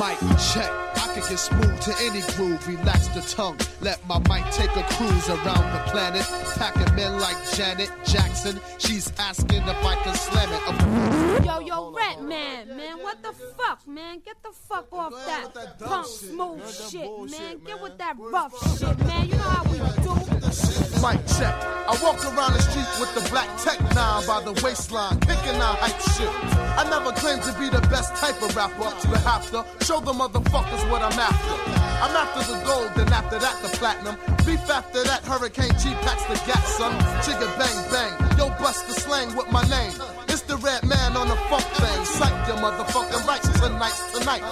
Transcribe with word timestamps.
Mic 0.00 0.18
check. 0.54 0.70
I 0.96 1.12
can 1.12 1.28
get 1.28 1.38
smooth 1.38 1.78
to 1.82 1.94
any 2.00 2.22
groove. 2.32 2.66
Relax 2.66 3.08
the 3.08 3.20
tongue. 3.20 3.58
Let 3.82 4.00
my 4.08 4.18
mic 4.30 4.50
take 4.50 4.74
a 4.74 4.82
cruise 4.94 5.28
around 5.28 5.66
the 5.74 5.82
planet. 5.90 6.22
Packing 6.56 6.94
men 6.96 7.20
like 7.20 7.36
Janet 7.52 7.90
Jackson. 8.04 8.58
She's 8.78 9.12
asking 9.18 9.60
if 9.60 9.84
I 9.84 9.96
can 9.96 10.14
slam 10.14 10.48
it. 10.54 11.44
Yo, 11.44 11.58
yo, 11.60 11.92
Rat 11.92 12.22
Man, 12.22 12.76
man, 12.76 12.98
what 13.02 13.22
the 13.22 13.32
fuck, 13.58 13.86
man? 13.86 14.22
Get 14.24 14.42
the 14.42 14.52
fuck 14.52 14.90
off 14.90 15.12
that, 15.26 15.78
punk 15.78 16.06
smooth 16.06 16.90
shit, 16.90 17.30
man. 17.30 17.58
Get 17.58 17.82
with 17.82 17.98
that 17.98 18.16
rough 18.18 18.78
shit, 18.78 18.98
man. 19.00 19.26
You 19.26 19.34
know 19.34 19.38
how 19.40 19.64
we 19.70 19.78
do. 19.78 20.29
Mic 20.50 21.22
check. 21.38 21.54
I 21.86 21.94
walk 22.02 22.18
around 22.26 22.54
the 22.54 22.62
street 22.62 22.90
with 22.98 23.14
the 23.14 23.22
black 23.30 23.46
tech 23.62 23.78
nine 23.94 24.26
by 24.26 24.42
the 24.42 24.50
waistline, 24.66 25.18
kicking 25.20 25.54
out 25.62 25.78
hype 25.78 25.94
shit. 26.14 26.26
I 26.74 26.82
never 26.90 27.14
claimed 27.14 27.42
to 27.46 27.54
be 27.54 27.70
the 27.70 27.82
best 27.86 28.14
type 28.18 28.34
of 28.42 28.54
rapper, 28.58 28.90
but 29.06 29.22
have 29.22 29.46
to 29.54 29.62
show 29.86 30.00
the 30.00 30.10
motherfuckers 30.10 30.82
what 30.90 31.02
I'm 31.02 31.14
after. 31.14 31.54
I'm 32.02 32.14
after 32.18 32.42
the 32.50 32.58
gold, 32.66 32.90
then 32.98 33.12
after 33.14 33.38
that 33.38 33.62
the 33.62 33.70
platinum. 33.78 34.18
Beef 34.42 34.66
after 34.66 35.04
that, 35.04 35.22
Hurricane 35.22 35.70
G 35.78 35.94
packs 36.02 36.26
the 36.26 36.34
gas, 36.50 36.66
son. 36.74 36.98
Chigga 37.22 37.46
bang 37.54 37.78
bang, 37.94 38.12
yo 38.36 38.50
bust 38.58 38.88
the 38.88 38.94
slang 38.94 39.34
with 39.36 39.50
my 39.52 39.62
name. 39.70 39.94
It's 40.26 40.42
the 40.42 40.56
red 40.58 40.82
man 40.82 41.16
on 41.16 41.28
the 41.28 41.38
funk 41.46 41.62
thing. 41.78 42.04
Psych 42.04 42.34
your 42.50 42.58
motherfucking 42.58 43.22
rights 43.22 43.46
tonight's 43.60 44.02
tonight. 44.18 44.42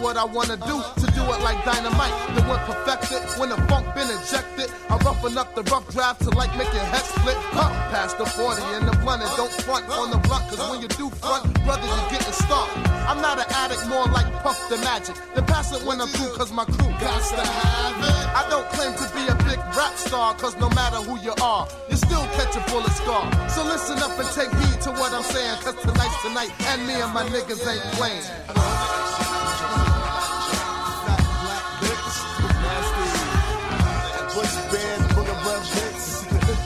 What 0.00 0.16
I 0.16 0.24
wanna 0.24 0.56
do, 0.56 0.80
to 0.80 1.06
do 1.12 1.22
it 1.28 1.40
like 1.44 1.62
dynamite. 1.62 2.16
Then 2.34 2.48
when 2.48 2.58
perfected, 2.64 3.20
when 3.38 3.50
the 3.50 3.60
funk 3.68 3.84
been 3.94 4.08
ejected, 4.08 4.72
I 4.88 4.96
roughen 5.04 5.36
up 5.36 5.54
the 5.54 5.62
rough 5.68 5.86
draft 5.92 6.22
to 6.22 6.30
like 6.30 6.48
make 6.56 6.72
your 6.72 6.88
head 6.88 7.04
split. 7.04 7.36
Huh, 7.52 7.68
past 7.92 8.16
the 8.16 8.24
40 8.24 8.62
and 8.80 8.88
the 8.88 8.96
blunt 9.04 9.22
and 9.22 9.30
don't 9.36 9.52
front 9.60 9.84
on 9.90 10.10
the 10.10 10.16
blunt, 10.24 10.48
cause 10.48 10.58
when 10.70 10.80
you 10.80 10.88
do 10.88 11.10
front, 11.20 11.52
brother, 11.68 11.84
you 11.84 12.16
getting 12.16 12.32
stuck. 12.32 12.68
I'm 13.04 13.20
not 13.20 13.38
an 13.38 13.46
addict, 13.52 13.86
more 13.92 14.06
like 14.06 14.24
Puff 14.42 14.56
the 14.70 14.78
Magic. 14.78 15.16
Then 15.34 15.44
pass 15.44 15.70
it 15.76 15.84
when 15.84 16.00
I'm 16.00 16.08
cause 16.32 16.50
my 16.50 16.64
crew 16.64 16.90
got 16.96 17.20
to 17.20 17.44
have 17.44 17.96
it. 18.00 18.24
I 18.40 18.48
don't 18.48 18.68
claim 18.72 18.96
to 18.96 19.06
be 19.12 19.28
a 19.28 19.36
big 19.44 19.60
rap 19.76 19.94
star, 20.00 20.32
cause 20.34 20.56
no 20.56 20.70
matter 20.70 20.96
who 20.96 21.20
you 21.20 21.34
are, 21.44 21.68
you 21.90 21.96
still 21.96 22.24
catch 22.40 22.56
a 22.56 22.62
bullet 22.72 22.92
scar. 22.96 23.28
So 23.52 23.62
listen 23.68 23.98
up 24.00 24.16
and 24.16 24.28
take 24.32 24.48
heed 24.48 24.80
to 24.88 24.90
what 24.96 25.12
I'm 25.12 25.24
saying, 25.28 25.60
cause 25.60 25.76
tonight's 25.82 26.16
tonight, 26.24 26.52
and 26.72 26.86
me 26.86 26.94
and 26.96 27.12
my 27.12 27.24
niggas 27.28 27.60
ain't 27.68 27.84
playing. 28.00 28.89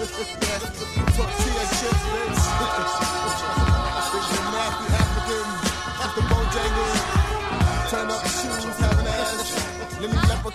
Tortilla 0.07 1.65
chips, 1.71 2.05
bitch. 2.05 3.14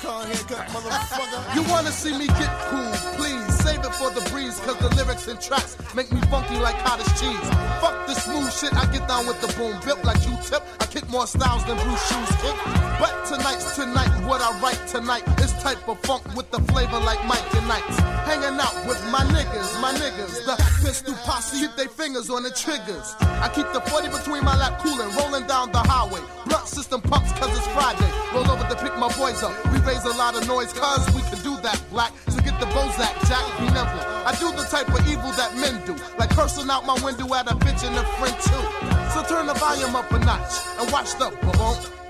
Haircut, 0.02 0.68
motherfucker. 0.70 1.56
You 1.56 1.64
wanna 1.70 1.92
see 1.92 2.18
me 2.18 2.28
get 2.28 2.52
cool, 2.70 2.92
please 3.16 3.44
save 3.60 3.80
it 3.80 3.96
for 3.96 4.10
the 4.12 4.22
breeze, 4.32 4.60
cause 4.62 4.78
the 4.78 4.90
lyrics 4.96 5.28
and 5.28 5.40
tracks 5.42 5.78
make 5.96 6.12
me 6.12 6.22
funky 6.30 6.58
like 6.58 6.78
cottage 6.84 7.08
cheese. 7.20 7.50
Fuck 7.82 8.08
the 8.08 8.14
smooth 8.16 8.52
shit, 8.54 8.74
I 8.76 8.86
get 8.92 9.08
down 9.08 9.28
with 9.28 9.40
the 9.42 9.48
boom, 9.58 9.80
built 9.86 10.04
like 10.04 10.26
you 10.26 10.38
tip. 10.44 10.64
I 10.80 10.86
kick 10.86 11.10
more 11.10 11.28
styles 11.28 11.66
than 11.66 11.78
Bruce 11.78 12.08
Shoes 12.10 12.32
kick. 12.42 12.56
But 13.00 13.26
tonight's 13.26 13.76
tonight, 13.76 14.12
what 14.28 14.42
I 14.42 14.58
write 14.60 14.82
tonight 14.88 15.24
is 15.40 15.54
type 15.64 15.88
of 15.88 16.00
funk 16.02 16.24
with 16.36 16.50
the 16.52 16.60
flavor 16.72 17.00
like 17.00 17.24
Mike 17.26 17.54
and 17.54 17.68
Knights. 17.68 17.98
Hanging 18.28 18.60
out 18.60 18.76
with 18.88 19.02
my 19.12 19.24
niggas, 19.36 19.82
my 19.82 19.94
niggas. 19.94 20.46
The 20.46 20.56
pistol 20.86 21.14
posse, 21.26 21.60
keep 21.60 21.76
their 21.76 21.88
fingers 21.88 22.30
on 22.30 22.44
the 22.44 22.52
triggers. 22.52 23.16
I 23.20 23.50
keep 23.54 23.68
the 23.74 23.82
40 23.82 24.10
between 24.10 24.44
my 24.44 24.56
lap 24.58 24.80
cooling, 24.80 25.10
rolling 25.16 25.48
down 25.48 25.72
the 25.72 25.80
highway. 25.80 26.22
Blunt 26.46 26.68
system 26.68 27.02
pumps 27.02 27.32
cause 27.34 27.56
it's 27.58 27.68
Friday. 27.68 28.10
Roll 28.34 28.50
over 28.52 28.68
to 28.68 28.76
pick 28.76 28.98
my 28.98 29.10
boys 29.18 29.42
up. 29.44 29.54
We 29.72 29.80
raise 29.90 30.06
a 30.06 30.18
lot 30.18 30.36
of 30.36 30.48
noise 30.48 30.72
cause 30.74 31.04
we 31.16 31.22
can 31.24 31.42
do 31.42 31.58
that 31.62 31.82
black. 31.90 32.14
So 32.28 32.38
get 32.42 32.60
the 32.60 32.68
Bozak, 32.68 33.16
Jack, 33.28 33.46
be 33.58 33.66
nimble. 33.74 34.06
I 34.30 34.36
do 34.40 34.52
the 34.52 34.66
type 34.70 34.88
of 34.88 35.02
evil 35.08 35.32
that 35.32 35.56
men 35.56 35.84
do, 35.86 35.96
like 36.20 36.30
cursing 36.30 36.70
out 36.70 36.86
my 36.86 36.98
window 37.04 37.34
at 37.34 37.50
a 37.52 37.56
bitch 37.56 37.82
and 37.88 37.96
a 37.98 38.04
friend 38.18 38.36
too. 38.48 38.66
So 39.14 39.24
turn 39.24 39.48
the 39.48 39.56
volume 39.56 39.96
up 39.96 40.12
a 40.12 40.20
notch 40.20 40.54
and 40.80 40.92
watch 40.92 41.12
the 41.18 41.30
boom. 41.42 42.09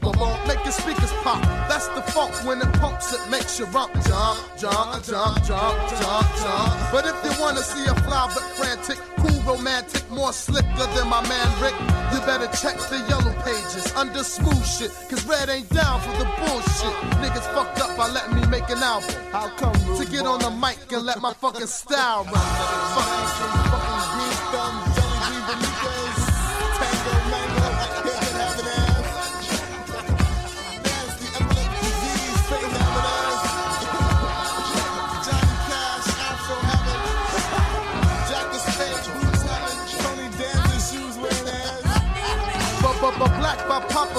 Boom, 0.00 0.14
make 0.46 0.62
your 0.64 0.72
speakers 0.72 1.12
pop. 1.24 1.42
That's 1.68 1.88
the 1.88 2.02
funk 2.02 2.32
when 2.46 2.60
it 2.60 2.72
pumps, 2.80 3.12
it 3.12 3.30
makes 3.30 3.58
you 3.58 3.66
rump, 3.66 3.92
jump, 4.06 4.38
jump, 4.58 5.04
jump, 5.04 5.44
jump, 5.44 5.76
jump, 5.90 6.26
jump. 6.40 6.92
But 6.92 7.06
if 7.06 7.16
you 7.24 7.32
wanna 7.40 7.62
see 7.62 7.84
a 7.86 7.94
fly 8.06 8.30
but 8.34 8.44
frantic, 8.56 8.98
cool, 9.18 9.40
romantic, 9.42 10.08
more 10.10 10.32
slicker 10.32 10.86
than 10.94 11.08
my 11.08 11.26
man 11.28 11.48
Rick, 11.62 11.74
you 12.12 12.20
better 12.26 12.48
check 12.56 12.76
the 12.90 12.98
yellow 13.08 13.34
pages 13.42 13.92
under 13.94 14.22
smooth 14.22 14.64
shit. 14.64 14.92
Cause 15.10 15.26
red 15.26 15.48
ain't 15.48 15.68
down 15.70 16.00
for 16.00 16.12
the 16.18 16.24
bullshit. 16.38 16.94
Niggas 17.22 17.46
fucked 17.54 17.80
up 17.80 17.96
by 17.96 18.08
letting 18.08 18.36
me 18.36 18.46
make 18.46 18.68
an 18.70 18.78
album. 18.78 19.10
How 19.32 19.48
come? 19.56 19.74
To 19.96 20.04
get 20.10 20.26
on 20.26 20.40
the 20.40 20.50
mic 20.50 20.78
and 20.92 21.04
let 21.04 21.20
my 21.20 21.32
fucking 21.34 21.66
style 21.66 22.24
run. 22.24 22.34
Fucking 22.34 23.80
green 23.80 23.87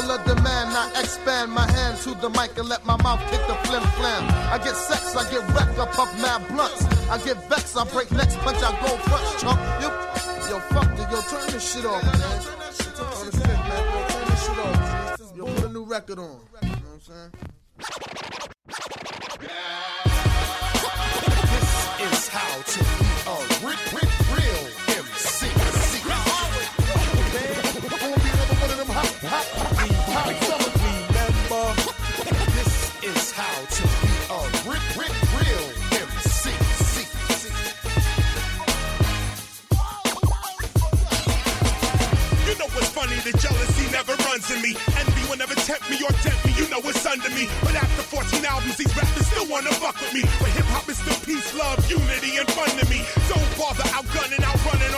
popular 0.09 0.35
demand, 0.35 0.75
I 0.75 0.89
expand 0.99 1.51
my 1.51 1.69
hand 1.71 1.97
to 2.01 2.15
the 2.15 2.29
mic 2.29 2.57
and 2.57 2.67
let 2.67 2.85
my 2.85 2.97
mouth 3.03 3.19
kick 3.29 3.41
the 3.47 3.53
flim 3.67 3.83
flam. 3.97 4.23
I 4.51 4.57
get 4.57 4.75
sex, 4.75 5.15
I 5.15 5.29
get 5.29 5.47
wrecked, 5.53 5.77
I 5.79 5.85
puff 5.85 6.11
mad 6.19 6.47
blunts. 6.47 6.85
I 7.09 7.17
get 7.23 7.37
vexed, 7.49 7.77
I 7.77 7.83
break 7.85 8.11
necks, 8.11 8.35
punch, 8.37 8.57
I 8.57 8.71
go 8.81 8.97
front, 9.07 9.39
chump. 9.39 9.59
You, 9.81 9.89
yo, 10.49 10.59
fuck 10.73 10.91
it, 10.93 11.11
yo, 11.11 11.21
turn 11.21 11.51
this 11.51 11.73
shit 11.73 11.85
off, 11.85 12.03
man. 12.03 12.13
Turn 12.41 12.59
this 12.59 12.77
shit 14.45 14.59
off. 14.59 15.35
Yo, 15.35 15.45
put 15.45 15.65
a 15.65 15.69
new 15.69 15.83
record 15.83 16.19
on. 16.19 16.25
You 16.25 16.69
know 16.69 16.75
what 16.75 16.93
I'm 16.93 17.01
saying? 17.01 17.31
This 21.99 22.11
is 22.13 22.27
how 22.29 22.61
to 22.61 23.08
tempt 45.69 45.85
me 45.85 45.97
or 46.01 46.13
tempt 46.25 46.41
me. 46.45 46.51
You 46.57 46.65
know 46.73 46.81
it's 46.81 47.05
under 47.05 47.29
me. 47.29 47.45
But 47.61 47.77
after 47.77 48.01
14 48.01 48.45
albums, 48.45 48.77
these 48.77 48.89
rappers 48.97 49.27
still 49.29 49.45
wanna 49.45 49.69
fuck 49.77 49.93
with 50.01 50.13
me. 50.13 50.25
But 50.41 50.49
hip 50.57 50.65
hop 50.73 50.89
is 50.89 50.97
still 50.97 51.19
peace, 51.21 51.53
love, 51.53 51.77
unity, 51.85 52.41
and 52.41 52.49
fun 52.57 52.73
to 52.73 52.85
me. 52.89 53.05
Don't 53.29 53.49
bother 53.53 53.85
outrunning, 53.93 54.28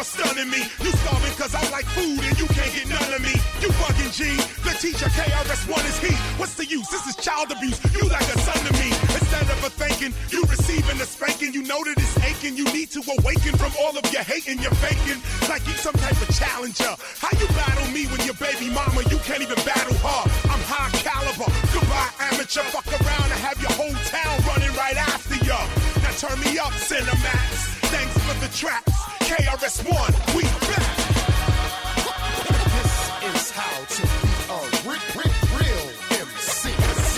or 0.02 0.04
stunning 0.04 0.50
me. 0.50 0.66
You 0.82 0.92
starving 1.06 1.36
cause 1.38 1.54
I 1.54 1.62
like 1.70 1.86
food 1.94 2.18
and 2.26 2.34
you 2.42 2.48
can't 2.50 2.74
get 2.74 2.90
none 2.90 3.14
of 3.14 3.22
me. 3.22 3.38
You 3.62 3.70
bugging 3.78 4.10
G. 4.10 4.34
The 4.66 4.74
teacher 4.82 5.06
KRS1 5.14 5.84
is 5.86 5.98
he. 6.02 6.14
What's 6.42 6.56
the 6.56 6.66
use? 6.66 6.90
This 6.90 7.06
is 7.06 7.16
child 7.22 7.54
abuse. 7.54 7.78
You 7.94 8.10
like 8.10 8.26
a 8.26 8.38
son 8.42 8.58
to 8.66 8.74
me. 8.82 8.90
Instead 9.14 9.46
of 9.46 9.62
a 9.62 9.70
thanking, 9.70 10.14
you 10.34 10.42
receiving 10.50 10.98
a 10.98 11.06
spanking. 11.06 11.54
You 11.54 11.62
know 11.64 11.84
that 11.86 11.98
it's 12.02 12.18
aching. 12.26 12.58
You 12.58 12.66
need 12.74 12.90
to 12.98 13.02
awaken 13.22 13.54
from 13.62 13.72
all 13.78 13.94
of 13.94 14.02
your 14.12 14.26
hating. 14.26 14.58
You're 14.60 14.78
faking 14.82 15.22
like 15.48 15.62
you 15.70 15.78
some 15.78 15.96
type 16.02 16.18
of 16.18 16.30
challenger. 16.34 16.94
How 17.22 17.32
you 17.38 17.48
battle 17.54 17.88
me 17.94 18.10
when 18.10 18.26
your 18.26 18.38
baby 18.42 18.74
mama, 18.74 19.06
you 19.06 19.22
can't 19.22 19.46
even 19.46 19.60
battle 19.62 19.98
her? 20.02 20.22
I'm 20.50 20.64
high 20.66 20.90
caliber. 21.06 21.50
Goodbye, 21.70 22.10
amateur. 22.34 22.66
Fuck 22.74 22.90
around 22.90 23.30
and 23.30 23.42
have 23.46 23.62
your 23.62 23.74
whole 23.78 23.98
town 24.10 24.34
running 24.50 24.74
right 24.74 24.98
after 24.98 25.38
ya. 25.46 25.62
Now 26.02 26.14
turn 26.18 26.40
me 26.42 26.58
up, 26.58 26.74
Cinemax. 26.90 27.71
Thanks 27.92 28.18
for 28.24 28.36
the 28.40 28.48
tracks. 28.56 28.92
KRS1, 29.28 30.36
we 30.36 30.44
back. 30.44 30.96
This 32.72 32.94
is 33.36 33.52
how 33.52 33.84
to 33.84 34.02
be 34.02 34.32
a 34.48 34.58
real, 34.88 35.04
real, 35.20 35.36
real 35.60 35.86
MC. 36.24 36.72
This 36.72 37.12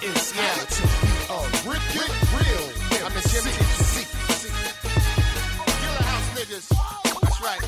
is 0.00 0.32
how 0.32 0.64
to 0.64 0.82
be 0.88 1.12
a 1.28 1.40
real, 1.68 1.84
real, 1.92 2.64
real 2.88 3.04
I'm 3.04 3.12
the 3.12 3.20
Jimmy 3.28 3.52
MC. 3.52 4.08
Killer 5.76 6.04
House 6.08 6.28
niggas. 6.38 6.66
That's 7.20 7.40
right. 7.42 7.62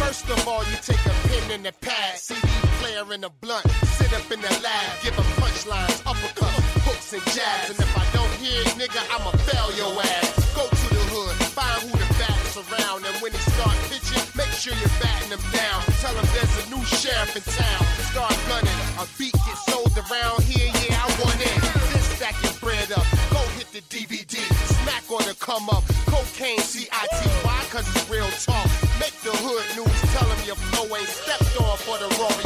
First 0.00 0.26
of 0.30 0.48
all, 0.48 0.64
you 0.64 0.76
take 0.80 1.04
a 1.04 1.14
pen 1.28 1.50
and 1.50 1.66
a 1.66 1.72
pad, 1.72 2.18
CD 2.18 2.53
player 2.94 3.14
and 3.14 3.24
a 3.24 3.30
blunt, 3.40 3.66
sit 3.98 4.12
up 4.12 4.30
in 4.30 4.40
the 4.40 4.52
lab, 4.62 5.02
give 5.02 5.16
give 5.16 5.18
'em 5.18 5.30
punchlines, 5.42 5.98
uppercuts, 6.10 6.62
hooks 6.86 7.12
and 7.12 7.24
jabs, 7.34 7.70
and 7.70 7.78
if 7.80 7.92
I 7.96 8.04
don't 8.16 8.32
hear 8.42 8.60
it, 8.60 8.74
nigga, 8.78 9.00
I'ma 9.14 9.32
fail 9.48 9.70
your 9.74 9.92
ass. 10.00 10.54
Go 10.54 10.64
to 10.68 10.88
the 10.94 11.04
hood, 11.12 11.34
find 11.58 11.80
who 11.82 11.90
the 11.98 12.08
baddest 12.18 12.56
around. 12.62 13.04
And 13.06 13.16
when 13.22 13.32
he 13.32 13.42
start 13.54 13.76
pitching, 13.90 14.22
make 14.36 14.52
sure 14.62 14.74
you're 14.80 14.98
batting 15.02 15.30
him 15.34 15.44
down. 15.50 15.80
Tell 16.02 16.14
him 16.14 16.26
there's 16.34 16.54
a 16.62 16.64
new 16.70 16.84
sheriff 16.84 17.34
in 17.34 17.42
town. 17.42 17.82
Start 18.12 18.36
gunning, 18.48 18.80
a 19.02 19.04
beat 19.18 19.36
gets 19.46 19.64
sold 19.70 19.94
around 20.04 20.42
here, 20.44 20.70
yeah, 20.82 21.04
I 21.04 21.08
want 21.22 21.40
it. 21.50 21.56
Then 21.90 22.02
stack 22.14 22.36
your 22.44 22.54
bread 22.62 22.92
up, 22.92 23.06
go 23.34 23.40
hit 23.58 23.68
the 23.76 23.82
DVD. 23.92 24.38
Smack 24.78 25.04
on 25.10 25.24
the 25.26 25.34
come 25.48 25.66
up, 25.76 25.84
cocaine 26.06 26.60
C-I-T. 26.60 27.20
Why? 27.42 27.58
Cause 27.72 27.86
it's 27.90 28.06
real 28.08 28.30
talk. 28.46 28.68
Make 29.02 29.16
the 29.26 29.34
hood 29.44 29.66
news, 29.78 29.98
tell 30.14 30.28
him 30.30 30.40
your 30.46 30.60
flow 30.70 30.86
ain't 30.96 31.08
stepped 31.08 31.56
on 31.58 31.76
for 31.78 31.98
the 31.98 32.08
raw 32.20 32.43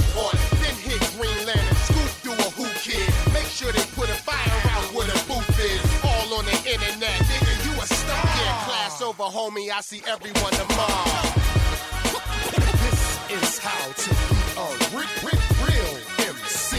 class 9.19 9.35
over, 9.35 9.37
homie, 9.37 9.71
I 9.71 9.81
see 9.81 10.03
everyone 10.07 10.53
tomorrow. 10.53 11.05
This 12.83 13.03
is 13.43 13.59
how 13.59 13.93
to 13.93 14.11
be 14.11 14.37
a 14.57 14.65
real, 14.97 15.09
real, 15.25 15.43
real 15.67 15.95
MC. 16.29 16.79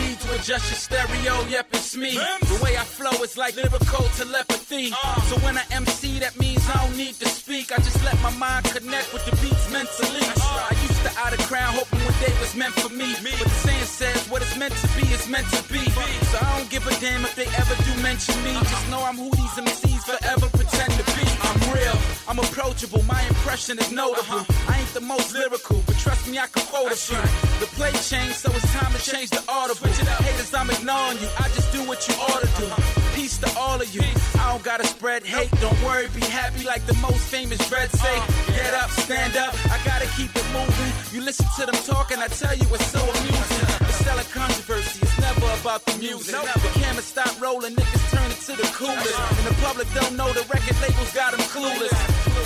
need 0.00 0.18
to 0.20 0.34
adjust 0.34 0.70
your 0.70 0.78
stereo, 0.78 1.34
yep, 1.48 1.66
it's 1.72 1.96
me. 1.96 2.12
The 2.14 2.60
way 2.62 2.76
I 2.76 2.84
flow 2.84 3.12
is 3.22 3.36
like 3.36 3.56
lyrical 3.56 4.04
telepathy. 4.16 4.90
So 5.28 5.36
when 5.44 5.58
I 5.58 5.64
MC, 5.70 6.18
that 6.20 6.38
means 6.38 6.62
I 6.68 6.84
don't 6.84 6.96
need 6.96 7.14
to 7.16 7.28
speak. 7.28 7.72
I 7.72 7.76
just 7.76 8.02
let 8.04 8.20
my 8.22 8.30
mind 8.36 8.64
connect 8.66 9.12
with 9.12 9.24
the 9.24 9.34
beats 9.42 9.70
mentally. 9.70 10.24
I 10.70 10.74
used 10.82 11.02
to 11.02 11.12
out 11.18 11.32
of 11.32 11.40
crown, 11.46 11.74
hoping 11.74 12.00
one 12.00 12.18
day 12.20 12.32
was 12.40 12.54
meant 12.54 12.74
for 12.74 12.92
me. 12.94 13.14
But 13.22 13.38
the 13.38 13.50
saying 13.64 13.84
says, 13.84 14.28
what 14.28 14.42
it's 14.42 14.56
meant 14.56 14.74
to 14.74 14.88
be 14.96 15.06
is 15.12 15.28
meant 15.28 15.48
to 15.50 15.62
be. 15.72 15.82
So 16.30 16.38
I 16.40 16.58
don't 16.58 16.70
give 16.70 16.86
a 16.86 16.94
damn 17.00 17.24
if 17.24 17.34
they 17.34 17.46
ever 17.46 17.74
do 17.84 17.92
mention 18.02 18.36
me. 18.44 18.54
Just 18.54 18.90
know 18.90 19.02
I'm 19.02 19.16
who 19.16 19.30
these 19.30 19.56
MCs 19.56 20.02
forever 20.04 20.46
pretend 20.52 20.92
to 20.94 21.04
be. 21.16 21.31
I'm 21.52 21.74
real, 21.74 21.98
I'm 22.28 22.38
approachable, 22.38 23.02
my 23.02 23.20
impression 23.28 23.78
is 23.78 23.92
notable. 23.92 24.40
I 24.68 24.80
ain't 24.80 24.94
the 24.94 25.02
most 25.02 25.34
lyrical, 25.34 25.82
but 25.86 25.98
trust 25.98 26.26
me, 26.30 26.38
I 26.38 26.46
can 26.46 26.64
quote 26.64 26.90
a 26.90 26.96
few. 26.96 27.20
The 27.60 27.66
play 27.76 27.92
changed, 27.92 28.36
so 28.40 28.50
it's 28.52 28.72
time 28.72 28.90
to 28.90 29.02
change 29.04 29.28
the 29.28 29.44
audible. 29.48 29.88
Haters, 30.24 30.54
I'm 30.54 30.70
ignoring 30.70 31.18
you. 31.20 31.28
I 31.38 31.48
just 31.52 31.70
do 31.70 31.84
what 31.84 32.08
you 32.08 32.14
ought 32.24 32.40
to 32.40 32.48
do. 32.56 32.66
Peace 33.14 33.36
to 33.44 33.52
all 33.58 33.78
of 33.78 33.94
you. 33.94 34.00
I 34.40 34.50
don't 34.50 34.64
gotta 34.64 34.86
spread 34.86 35.26
hate. 35.26 35.50
Don't 35.60 35.76
worry, 35.84 36.08
be 36.14 36.24
happy 36.24 36.64
like 36.64 36.86
the 36.86 36.94
most 37.04 37.20
famous 37.28 37.60
dread 37.68 37.90
say. 37.90 38.16
Get 38.56 38.72
up, 38.72 38.88
stand 38.88 39.36
up. 39.36 39.52
I 39.70 39.76
gotta 39.84 40.08
keep 40.16 40.34
it 40.34 40.46
moving. 40.56 40.92
You 41.12 41.20
listen 41.20 41.44
to 41.60 41.66
them 41.66 41.78
talk, 41.84 42.12
and 42.12 42.22
I 42.22 42.28
tell 42.28 42.56
you 42.56 42.64
it's 42.72 42.86
so 42.86 43.00
amusing. 43.00 43.68
It's 43.92 44.00
selling 44.00 44.30
controversy. 44.32 45.11
Never 45.34 45.60
about 45.60 45.84
the 45.86 45.96
music. 45.98 46.34
The 46.34 46.80
camera 46.80 47.02
stop 47.02 47.40
rolling, 47.40 47.74
niggas 47.74 48.10
turn 48.12 48.30
it 48.30 48.40
to 48.48 48.52
the 48.52 48.68
coolest. 48.76 49.14
Uh-huh. 49.14 49.36
And 49.38 49.46
the 49.48 49.62
public 49.62 49.88
don't 49.94 50.16
know 50.16 50.30
the 50.32 50.44
record 50.52 50.76
labels 50.82 51.12
got 51.14 51.32
them 51.32 51.40
clueless. 51.48 51.94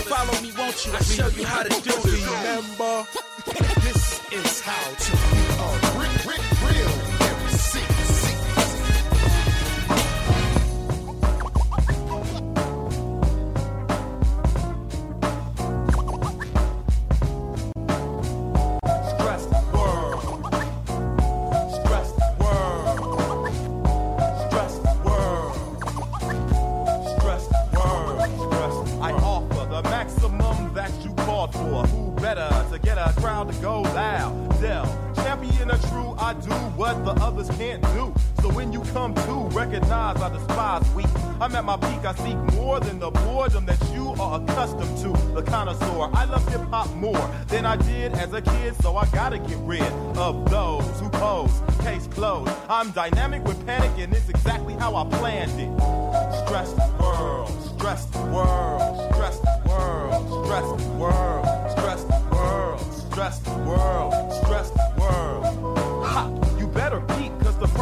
Follow 0.07 0.41
me, 0.41 0.53
won't 0.57 0.87
you? 0.87 0.93
I'll 0.93 1.03
show 1.03 1.29
you 1.29 1.45
how 1.45 1.63
to 1.63 1.71
do 1.83 1.91
it. 1.91 2.23
Remember, 2.31 3.07
this 3.83 4.21
is 4.31 4.61
how 4.61 4.87
to 5.03 5.13
be 5.35 5.43
a 5.59 5.69
real, 5.99 7.06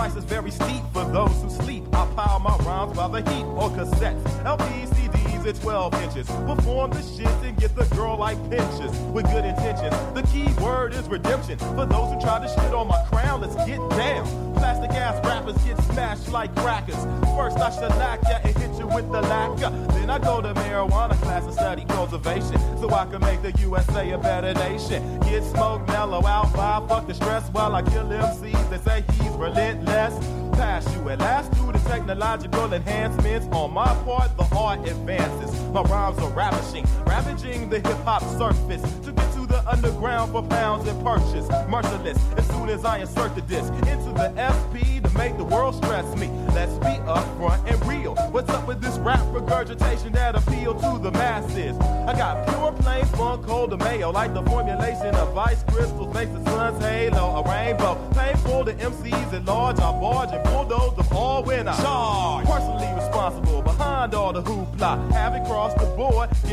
price 0.04 0.16
is 0.16 0.24
very 0.24 0.50
steep 0.50 0.82
for 0.92 1.04
those 1.06 1.34
who 1.40 1.48
sleep. 1.48 1.82
I 1.94 2.06
pile 2.14 2.38
my 2.38 2.56
rhymes 2.58 2.94
by 2.94 3.08
the 3.08 3.30
heat 3.30 3.44
or 3.44 3.70
cassettes, 3.70 4.22
LPs, 4.44 4.88
CDs 4.96 5.33
at 5.46 5.60
12 5.60 5.94
inches. 6.02 6.26
Perform 6.26 6.90
the 6.90 7.02
shit 7.02 7.26
and 7.44 7.56
get 7.58 7.74
the 7.74 7.84
girl 7.94 8.16
like 8.16 8.38
pinches 8.50 8.90
with 9.12 9.24
good 9.30 9.44
intentions. 9.44 9.94
The 10.14 10.22
key 10.32 10.52
word 10.62 10.94
is 10.94 11.06
redemption. 11.08 11.58
For 11.58 11.86
those 11.86 12.12
who 12.12 12.20
try 12.20 12.38
to 12.40 12.48
shit 12.48 12.74
on 12.74 12.88
my 12.88 13.02
crown, 13.10 13.40
let's 13.40 13.56
get 13.66 13.78
down. 13.90 14.54
Plastic 14.54 14.90
ass 14.92 15.24
rappers 15.24 15.56
get 15.64 15.78
smashed 15.84 16.28
like 16.30 16.54
crackers. 16.56 16.96
First 17.36 17.58
I 17.58 17.70
shellac 17.70 18.22
ya 18.22 18.38
and 18.42 18.56
hit 18.56 18.78
you 18.78 18.86
with 18.86 19.10
the 19.12 19.20
lacquer. 19.22 19.70
Then 19.92 20.10
I 20.10 20.18
go 20.18 20.40
to 20.40 20.54
marijuana 20.54 21.20
class 21.22 21.44
and 21.44 21.52
study 21.52 21.84
cultivation. 21.86 22.58
So 22.78 22.90
I 22.90 23.06
can 23.06 23.20
make 23.20 23.42
the 23.42 23.52
USA 23.60 24.10
a 24.10 24.18
better 24.18 24.54
nation. 24.54 25.20
Get 25.20 25.42
smoked, 25.44 25.88
mellow 25.88 26.24
out, 26.26 26.46
vibe, 26.52 26.88
fuck 26.88 27.06
the 27.06 27.14
stress 27.14 27.48
while 27.50 27.74
I 27.74 27.82
kill 27.82 28.04
MCs. 28.04 28.70
They 28.70 28.78
say 28.78 29.04
he's 29.20 29.32
relentless. 29.32 30.43
You 30.64 31.10
at 31.10 31.18
last 31.18 31.52
through 31.52 31.72
the 31.72 31.78
technological 31.80 32.72
enhancements. 32.72 33.46
On 33.54 33.70
my 33.70 33.94
part, 34.04 34.34
the 34.38 34.44
art 34.56 34.80
advances. 34.88 35.52
My 35.72 35.82
rhymes 35.82 36.18
are 36.20 36.30
ravishing, 36.30 36.86
ravaging 37.06 37.68
the 37.68 37.80
hip 37.80 37.98
hop 37.98 38.22
surface. 38.38 38.80
To 39.04 39.12
get 39.12 39.32
to 39.34 39.46
the 39.46 39.62
underground 39.68 40.32
for 40.32 40.42
pounds 40.42 40.88
and 40.88 41.04
purchase. 41.04 41.46
Merciless, 41.68 42.18
as 42.38 42.46
soon 42.48 42.70
as 42.70 42.82
I 42.82 42.98
insert 42.98 43.34
the 43.34 43.42
disc 43.42 43.74
into 43.74 44.12
the 44.14 44.32
SP 44.40 45.02
to 45.02 45.10
make 45.18 45.36
the 45.36 45.44
world 45.44 45.74
stress 45.74 46.06
me. 46.16 46.28
Let's 46.54 46.72
be 46.78 46.96
upfront 47.12 47.70
and 47.70 47.86
real. 47.86 48.14
What's 48.30 48.48
up 48.48 48.66
with 48.66 48.80
this 48.80 48.96
rap 48.98 49.20
regurgitation 49.32 50.12
that 50.12 50.34
appeal 50.34 50.74
to 50.74 50.98
the 50.98 51.10
masses? 51.12 51.76
I 51.78 52.16
got 52.16 52.48
pure 52.48 52.72
plain 52.72 53.04
funk, 53.16 53.46
cold 53.46 53.70
to 53.70 53.76
mayo, 53.76 54.10
like 54.10 54.32
the 54.32 54.42
formulation 54.42 55.14
of 55.16 55.36
ice 55.36 55.62
crystals 55.68 56.14
makes 56.14 56.32
the 56.32 56.42
sun's 56.44 56.82
halo 56.82 57.42
a 57.44 57.50
rainbow. 57.50 57.94
Painful 58.14 58.64
to 58.64 58.72
MCs 58.72 59.32
at 59.34 59.44
large, 59.44 59.78
I 59.78 59.92
barge 60.00 60.30
and 60.32 60.43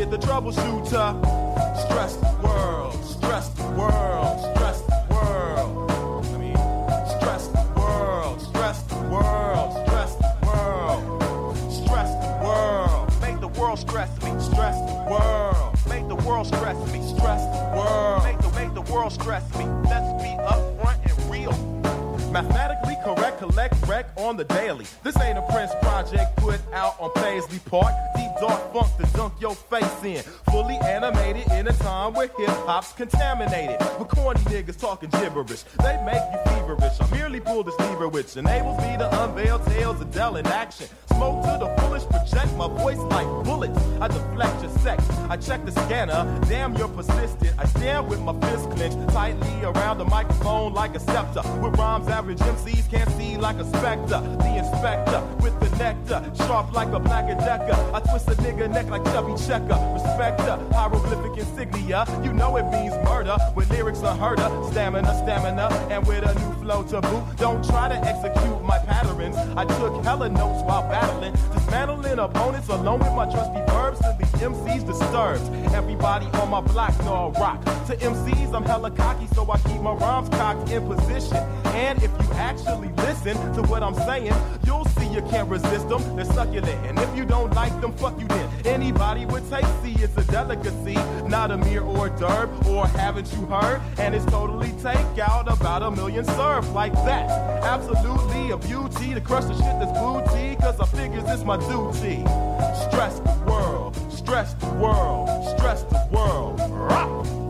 get 0.01 0.09
the 0.09 0.17
troubleshooter. 0.17 1.09
Stressed 1.85 2.21
world, 2.41 3.05
stressed 3.05 3.59
world, 3.77 4.55
stressed 4.55 4.89
world. 5.11 5.91
I 6.25 6.37
mean, 6.37 6.57
stressed 7.19 7.53
world, 7.75 8.41
stressed 8.41 8.91
world, 9.11 9.87
stressed 9.87 10.19
world, 10.43 11.55
stressed 11.69 12.17
world. 12.41 13.21
Make 13.21 13.39
the 13.41 13.47
world 13.59 13.77
stress 13.77 14.09
me, 14.23 14.31
stressed 14.41 14.83
world. 15.07 15.77
Make 15.87 16.07
the 16.07 16.15
world 16.15 16.47
stress 16.47 16.77
me, 16.91 16.99
stressed 17.15 17.51
world. 17.75 18.23
Make 18.23 18.39
the 18.39 18.51
make 18.59 18.73
the 18.73 18.91
world 18.91 19.11
stress 19.11 19.43
me. 19.55 19.65
Let's 19.91 20.11
be 20.23 20.31
upfront 20.51 20.97
and 21.05 21.31
real. 21.31 21.53
Mathematically 22.31 22.97
correct, 23.05 23.37
collect 23.37 23.75
wreck 23.87 24.10
on 24.21 24.37
the 24.37 24.43
daily. 24.43 24.85
This 25.03 25.19
ain't 25.19 25.37
a 25.37 25.41
Prince 25.51 25.71
project 25.81 26.35
put 26.37 26.59
out 26.73 26.95
on 26.99 27.11
Paisley 27.13 27.59
Park. 27.65 27.93
Deep 28.15 28.31
dark 28.39 28.73
funk 28.73 28.87
to 28.97 29.17
dunk 29.17 29.33
your 29.39 29.55
face 29.55 30.03
in. 30.03 30.21
Fully 30.51 30.75
animated 30.77 31.51
in 31.51 31.67
a 31.67 31.73
time 31.73 32.13
where 32.13 32.27
hip 32.37 32.49
hop's 32.67 32.93
contaminated. 32.93 33.77
With 33.99 34.09
corny 34.09 34.39
niggas 34.41 34.79
talking 34.79 35.09
gibberish. 35.09 35.63
They 35.83 36.01
make 36.05 36.23
you 36.31 36.39
feverish. 36.45 37.01
I 37.01 37.09
merely 37.11 37.39
pull 37.39 37.63
this 37.63 37.77
lever 37.79 38.07
which 38.07 38.37
enables 38.37 38.77
me 38.77 38.97
to 38.97 39.23
unveil 39.23 39.59
tales 39.59 40.01
of 40.01 40.11
Del 40.11 40.35
in 40.37 40.47
action. 40.47 40.87
Smoke 41.07 41.43
to 41.43 41.57
the 41.59 41.81
fullest 41.81 42.09
project 42.09 42.51
my 42.57 42.67
voice 42.67 42.97
like 42.97 43.27
bullets. 43.45 43.79
I 43.99 44.07
deflect 44.07 44.61
your 44.61 44.71
sex. 44.79 45.03
I 45.29 45.37
check 45.37 45.65
the 45.65 45.71
scanner. 45.71 46.21
Damn, 46.47 46.75
you're 46.75 46.87
persistent. 46.87 47.53
I 47.57 47.65
stand 47.65 48.07
with 48.09 48.19
my 48.21 48.33
fist 48.41 48.69
clenched 48.71 48.99
tightly 49.09 49.63
around 49.63 49.97
the 49.97 50.05
microphone 50.05 50.73
like 50.73 50.95
a 50.95 50.99
scepter. 50.99 51.41
With 51.61 51.77
rhymes 51.77 52.07
average 52.07 52.39
MCs 52.39 52.89
can't 52.89 53.09
see 53.11 53.37
like 53.37 53.57
a 53.57 53.65
specter. 53.65 54.10
The 54.11 54.57
inspector 54.57 55.23
with 55.41 55.57
the 55.61 55.69
nectar, 55.77 56.21
sharp 56.35 56.73
like 56.73 56.89
a 56.89 56.99
black 56.99 57.27
decker. 57.39 57.77
I 57.93 58.01
twist 58.01 58.27
a 58.27 58.35
nigga 58.43 58.69
neck 58.69 58.89
like 58.89 59.05
Chubby 59.05 59.33
Checker. 59.41 59.79
Respect 59.93 60.39
the 60.39 60.57
hieroglyphic 60.75 61.37
insignia. 61.37 62.05
You 62.21 62.33
know 62.33 62.57
it 62.57 62.69
means 62.71 62.93
murder 63.05 63.37
when 63.53 63.69
lyrics 63.69 64.03
are 64.03 64.17
herder. 64.17 64.49
Stamina, 64.69 65.13
stamina, 65.23 65.67
and 65.89 66.05
with 66.05 66.25
a 66.25 66.33
new 66.37 66.61
flow 66.61 66.83
to 66.83 66.99
boot. 66.99 67.23
Don't 67.37 67.63
try 67.63 67.87
to 67.87 67.95
execute 67.95 68.61
my 68.63 68.79
patterns. 68.79 69.37
I 69.55 69.63
took 69.63 70.03
hella 70.03 70.27
notes 70.27 70.61
while 70.63 70.83
battling, 70.89 71.33
dismantling 71.53 72.19
opponents 72.19 72.67
alone 72.67 72.99
with 72.99 73.13
my 73.13 73.31
trusty 73.31 73.61
verbs 73.71 73.99
to 73.99 74.15
the 74.19 74.30
MCs 74.41 74.87
disturbed. 74.87 75.73
Everybody 75.75 76.25
on 76.41 76.49
my 76.49 76.61
block 76.61 76.97
know 77.05 77.31
I 77.35 77.39
rock. 77.39 77.63
To 77.85 77.95
MCs, 77.95 78.55
I'm 78.55 78.63
hella 78.63 78.89
cocky, 78.89 79.27
so 79.35 79.49
I 79.51 79.59
keep 79.59 79.81
my 79.81 79.93
rhymes 79.93 80.29
cocked 80.29 80.71
in 80.71 80.87
position. 80.87 81.37
And 81.75 82.01
if 82.01 82.09
you 82.09 82.33
actually 82.33 82.89
listen 82.97 83.35
to 83.53 83.61
what 83.69 83.83
I'm 83.83 83.93
saying, 83.93 84.33
you'll 84.65 84.85
see 84.85 85.07
you 85.07 85.21
can't 85.29 85.47
resist 85.47 85.87
them. 85.89 86.15
They're 86.15 86.25
succulent, 86.25 86.85
and 86.87 86.97
if 86.97 87.15
you 87.15 87.23
don't 87.23 87.53
like 87.53 87.79
them, 87.81 87.93
fuck 87.93 88.19
you 88.19 88.27
then. 88.27 88.49
Anybody 88.65 89.27
with 89.27 89.47
taste, 89.51 89.69
see 89.83 89.93
it's 90.03 90.17
a 90.17 90.23
delicacy, 90.31 90.95
not 91.27 91.51
a 91.51 91.57
mere 91.57 91.83
hors 91.83 92.09
d'oeuvre. 92.09 92.67
Or 92.67 92.87
haven't 92.87 93.31
you 93.33 93.45
heard? 93.45 93.79
And 93.99 94.15
it's 94.15 94.25
totally 94.25 94.71
take 94.81 95.19
out 95.19 95.51
about 95.51 95.83
a 95.83 95.91
million 95.91 96.25
served 96.25 96.69
like 96.73 96.93
that. 97.05 97.29
Absolutely 97.63 98.51
a 98.51 98.57
beauty 98.57 99.13
to 99.13 99.21
crush 99.21 99.45
the 99.45 99.53
shit 99.53 99.79
that's 99.79 99.97
booty, 99.99 100.55
cause 100.55 100.79
I 100.79 100.85
figures 100.85 101.23
it's 101.27 101.43
my 101.43 101.57
duty. 101.57 102.23
Stress 102.87 103.19
the 103.19 103.43
world, 103.47 103.95
stress 104.31 104.53
the 104.53 104.73
world, 104.75 105.45
stress 105.57 105.83
the 105.83 106.07
world. 106.09 106.57
Rock. 106.71 107.40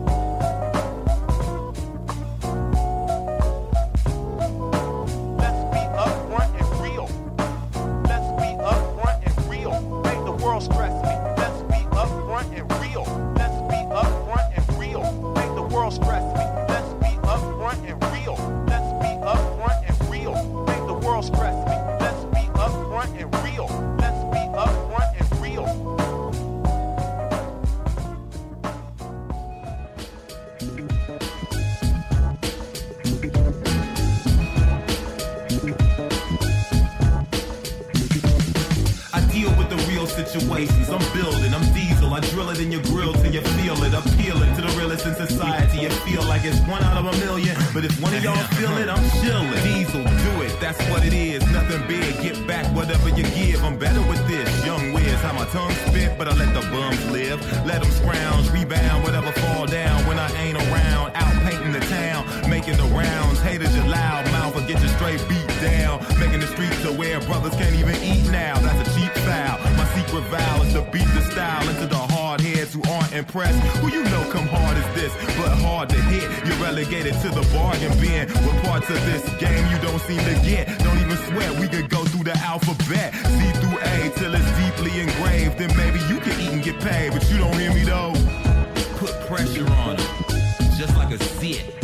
Brothers 67.32 67.56
can't 67.56 67.74
even 67.76 67.96
eat 68.04 68.30
now. 68.30 68.58
That's 68.60 68.80
a 68.84 68.88
cheap 68.94 69.12
foul. 69.24 69.56
My 69.80 69.86
secret 69.96 70.24
vow 70.28 70.62
is 70.62 70.74
to 70.74 70.82
beat 70.92 71.08
the 71.16 71.22
style 71.32 71.66
into 71.66 71.86
the 71.86 72.02
hard 72.14 72.42
heads 72.42 72.74
who 72.74 72.82
aren't 72.92 73.12
impressed. 73.14 73.58
Who 73.80 73.88
you 73.88 74.04
know 74.04 74.22
come 74.30 74.46
hard 74.48 74.76
as 74.76 74.88
this, 74.94 75.12
but 75.38 75.48
hard 75.64 75.88
to 75.88 76.00
hit. 76.12 76.28
You're 76.46 76.60
relegated 76.60 77.14
to 77.24 77.28
the 77.30 77.44
bargain 77.54 77.92
bin. 78.02 78.28
With 78.44 78.58
parts 78.64 78.90
of 78.90 79.00
this 79.08 79.24
game 79.40 79.64
you 79.72 79.78
don't 79.80 80.02
seem 80.02 80.20
to 80.30 80.36
get. 80.44 80.68
Don't 80.84 81.00
even 81.00 81.16
sweat, 81.28 81.58
we 81.58 81.68
could 81.68 81.88
go 81.88 82.04
through 82.04 82.24
the 82.24 82.36
alphabet. 82.44 83.14
C 83.14 83.40
through 83.60 83.78
A 83.80 83.96
till 84.18 84.34
it's 84.34 84.50
deeply 84.60 84.92
engraved. 85.00 85.56
Then 85.56 85.72
maybe 85.76 86.00
you 86.12 86.20
can 86.20 86.38
eat 86.38 86.52
and 86.52 86.62
get 86.62 86.78
paid, 86.80 87.12
but 87.12 87.24
you 87.30 87.38
don't 87.38 87.58
hear 87.58 87.72
me 87.72 87.84
though. 87.84 88.12
Put 89.00 89.12
pressure 89.26 89.68
on 89.88 89.96
it, 89.96 90.10
just 90.76 90.94
like 90.98 91.10
a 91.14 91.18
zit. 91.40 91.81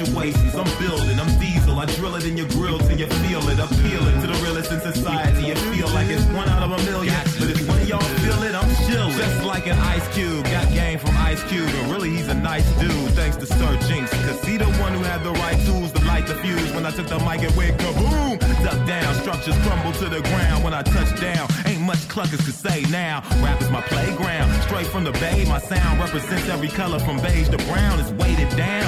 Situations. 0.00 0.54
I'm 0.54 0.70
building, 0.78 1.18
I'm 1.20 1.38
diesel. 1.38 1.78
I 1.78 1.86
drill 1.96 2.14
it 2.16 2.24
in 2.24 2.36
your 2.36 2.48
grill 2.48 2.78
till 2.78 2.98
you 2.98 3.06
feel 3.06 3.46
it. 3.48 3.58
Appealing 3.58 4.20
to 4.22 4.26
the 4.26 4.38
realest 4.42 4.72
in 4.72 4.80
society. 4.80 5.46
You 5.46 5.54
feel 5.72 5.88
like 5.90 6.08
it's 6.08 6.24
one 6.26 6.48
out 6.48 6.62
of 6.62 6.72
a 6.72 6.82
million. 6.90 7.14
But 7.38 7.50
if 7.50 7.68
one 7.68 7.80
of 7.80 7.88
y'all 7.88 8.00
feel 8.24 8.42
it, 8.42 8.54
I'm 8.54 8.70
chilling. 8.86 9.16
Just 9.16 9.44
like 9.44 9.66
an 9.66 9.78
ice 9.78 10.06
cube. 10.14 10.44
Got 10.44 10.72
game 10.72 10.98
from 10.98 11.16
Ice 11.18 11.42
Cube. 11.44 11.68
And 11.68 11.92
really, 11.92 12.10
he's 12.10 12.28
a 12.28 12.34
nice 12.34 12.68
dude. 12.80 13.10
Thanks 13.12 13.36
to 13.38 13.46
Sir 13.46 13.76
Jinx. 13.88 14.10
Cause 14.24 14.42
he 14.44 14.56
the 14.56 14.70
one 14.84 14.94
who 14.94 15.02
had 15.02 15.22
the 15.22 15.32
right 15.32 15.60
tools 15.66 15.92
to 15.92 16.04
light 16.04 16.26
the 16.26 16.34
fuse. 16.36 16.72
When 16.72 16.86
I 16.86 16.90
took 16.90 17.08
the 17.08 17.18
mic 17.18 17.42
and 17.42 17.54
went 17.56 17.76
kaboom. 17.78 18.38
Duck 18.64 18.86
down. 18.86 19.14
Structures 19.16 19.56
crumble 19.64 19.92
to 20.00 20.08
the 20.08 20.20
ground 20.22 20.64
when 20.64 20.72
I 20.72 20.82
touch 20.82 21.20
down. 21.20 21.48
Ain't 21.66 21.80
much 21.82 22.02
cluckers 22.08 22.42
could 22.44 22.54
say 22.54 22.82
now. 22.90 23.22
Rap 23.42 23.60
is 23.60 23.70
my 23.70 23.82
playground. 23.82 24.48
Straight 24.62 24.86
from 24.86 25.04
the 25.04 25.12
bay, 25.12 25.44
my 25.46 25.58
sound 25.58 26.00
represents 26.00 26.48
every 26.48 26.68
color 26.68 26.98
from 27.00 27.20
beige 27.20 27.48
to 27.50 27.58
brown. 27.68 28.00
It's 28.00 28.10
weighted 28.12 28.50
down, 28.56 28.60
so 28.60 28.60
it's 28.60 28.70
hard 28.70 28.79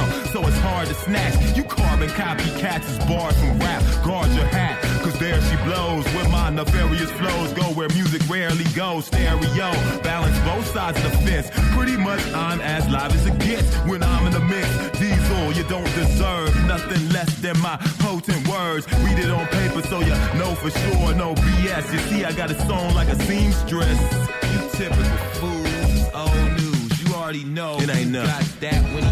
to 0.93 0.99
snatch. 1.01 1.57
You 1.57 1.65
carbon 1.65 2.09
copycats 2.11 2.89
is 2.89 2.99
barred 3.07 3.35
from 3.37 3.59
rap. 3.59 3.83
Guard 4.05 4.29
your 4.33 4.47
hat, 4.47 4.81
cause 5.03 5.19
there 5.19 5.41
she 5.43 5.57
blows. 5.65 6.05
Where 6.15 6.29
my 6.29 6.51
nefarious 6.51 7.11
flows 7.13 7.53
go, 7.53 7.65
where 7.75 7.89
music 7.91 8.23
rarely 8.29 8.65
goes. 8.75 9.07
Stereo, 9.07 9.73
balance 10.03 10.39
both 10.41 10.67
sides 10.67 10.99
of 11.05 11.13
the 11.13 11.19
fence. 11.19 11.51
Pretty 11.75 11.97
much 11.97 12.21
I'm 12.33 12.61
as 12.61 12.89
live 12.89 13.15
as 13.15 13.27
it 13.27 13.39
gets 13.39 13.75
when 13.89 14.03
I'm 14.03 14.27
in 14.27 14.33
the 14.33 14.41
mix. 14.41 14.69
Diesel, 14.99 15.53
you 15.53 15.65
don't 15.65 15.93
deserve 15.95 16.55
nothing 16.67 17.09
less 17.11 17.35
than 17.41 17.59
my 17.61 17.77
potent 17.99 18.47
words. 18.49 18.87
Read 19.05 19.19
it 19.19 19.31
on 19.31 19.47
paper 19.49 19.83
so 19.83 20.01
you 20.01 20.15
know 20.39 20.55
for 20.55 20.71
sure, 20.71 21.15
no 21.15 21.35
BS. 21.35 21.93
You 21.93 21.99
see, 22.09 22.25
I 22.25 22.33
got 22.33 22.51
it 22.51 22.59
sewn 22.61 22.95
like 22.95 23.09
a 23.09 23.17
seamstress. 23.25 24.01
You 24.53 24.61
typical 24.73 25.05
fools, 25.41 25.67
it's 25.67 26.15
old 26.15 26.51
news. 26.61 27.03
You 27.03 27.15
already 27.15 27.45
know. 27.45 27.79
It 27.81 27.89
ain't 27.89 28.11
nothing. 28.11 28.31
Got 28.31 28.61
that 28.61 28.95
when 28.95 29.12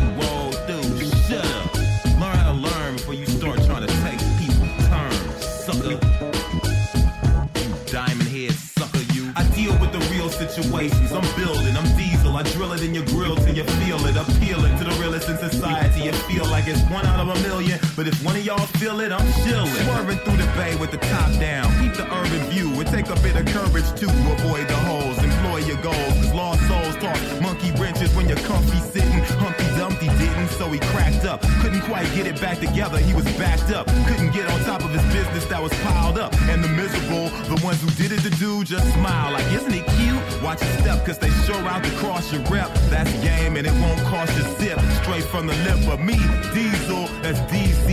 situations. 10.62 11.12
I'm 11.12 11.22
building, 11.36 11.76
I'm 11.76 11.96
diesel. 11.96 12.36
I 12.36 12.42
drill 12.42 12.72
it 12.72 12.82
in 12.82 12.94
your 12.94 13.04
grill 13.06 13.36
till 13.36 13.54
you 13.54 13.64
feel 13.64 14.04
it. 14.06 14.16
Appealing 14.16 14.76
to 14.78 14.84
the 14.84 14.96
realest 15.00 15.28
in 15.28 15.38
society. 15.38 16.02
You 16.02 16.12
feel 16.12 16.44
like 16.46 16.66
it's 16.66 16.82
one 16.90 17.06
out 17.06 17.20
of 17.20 17.28
a 17.28 17.40
million. 17.42 17.69
But 18.00 18.08
if 18.08 18.24
one 18.24 18.34
of 18.34 18.46
y'all 18.46 18.66
feel 18.80 18.98
it, 19.00 19.12
I'm 19.12 19.26
chillin'. 19.44 19.68
Swerving 19.84 20.16
through 20.24 20.38
the 20.38 20.50
bay 20.56 20.74
with 20.76 20.90
the 20.90 20.96
top 20.96 21.30
down. 21.38 21.68
Keep 21.82 22.00
the 22.00 22.06
urban 22.10 22.40
view. 22.48 22.72
It 22.80 22.86
take 22.86 23.10
a 23.10 23.20
bit 23.20 23.36
of 23.36 23.44
courage 23.52 23.84
too 24.00 24.06
to 24.06 24.32
avoid 24.32 24.66
the 24.68 24.76
holes. 24.88 25.22
Employ 25.22 25.58
your 25.68 25.76
goals. 25.82 26.14
Cause 26.16 26.32
lost 26.32 26.66
souls 26.66 26.96
talk 26.96 27.20
monkey 27.42 27.70
wrenches 27.72 28.08
when 28.16 28.26
you're 28.26 28.40
comfy 28.48 28.78
sitting. 28.88 29.20
Humpty 29.36 29.68
Dumpty 29.76 30.08
didn't, 30.16 30.48
so 30.48 30.70
he 30.70 30.78
cracked 30.96 31.26
up. 31.26 31.42
Couldn't 31.60 31.82
quite 31.82 32.08
get 32.14 32.26
it 32.26 32.40
back 32.40 32.58
together. 32.58 32.96
He 32.96 33.12
was 33.12 33.26
backed 33.36 33.70
up. 33.70 33.86
Couldn't 34.08 34.32
get 34.32 34.50
on 34.50 34.58
top 34.60 34.82
of 34.82 34.92
his 34.92 35.04
business 35.12 35.44
that 35.52 35.62
was 35.62 35.72
piled 35.84 36.18
up. 36.18 36.32
And 36.48 36.64
the 36.64 36.68
miserable, 36.68 37.28
the 37.54 37.60
ones 37.62 37.82
who 37.82 37.90
did 38.00 38.12
it 38.12 38.22
to 38.22 38.30
do, 38.40 38.64
just 38.64 38.90
smile 38.94 39.32
like, 39.32 39.44
isn't 39.52 39.74
it 39.74 39.84
cute? 40.00 40.42
Watch 40.42 40.62
your 40.62 40.72
step, 40.80 41.04
cause 41.04 41.18
they 41.18 41.28
sure 41.44 41.68
out 41.68 41.84
to 41.84 41.90
cross 42.00 42.32
your 42.32 42.40
rep. 42.44 42.72
That's 42.88 43.12
game 43.20 43.56
and 43.56 43.66
it 43.66 43.74
won't 43.74 44.00
cost 44.08 44.32
you 44.38 44.44
zip. 44.56 44.80
Straight 45.02 45.24
from 45.24 45.46
the 45.46 45.56
lip 45.68 45.86
of 45.92 46.00
me, 46.00 46.16
Diesel, 46.54 47.04
that's 47.20 47.40
DCL. 47.52 47.89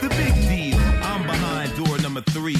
The 0.00 0.08
big 0.08 0.34
deal, 0.48 0.78
I'm 1.02 1.22
behind 1.26 1.76
door 1.76 1.98
number 1.98 2.22
three. 2.30 2.56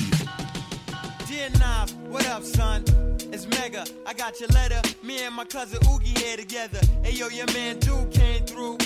Dear 1.27 1.49
Nav, 1.59 1.91
what 2.09 2.27
up, 2.27 2.43
son? 2.43 2.85
It's 3.33 3.47
Mega. 3.47 3.87
I 4.07 4.13
got 4.13 4.41
your 4.41 4.51
letter. 4.51 4.83
Me 5.03 5.25
and 5.25 5.35
my 5.35 5.45
cousin 5.45 5.79
Oogie 5.91 6.19
here 6.19 6.37
together. 6.37 6.81
Hey 7.03 7.13
yo, 7.13 7.29
your 7.29 7.47
man 7.53 7.79
Dude 7.79 8.11
came 8.11 8.45
through. 8.45 8.77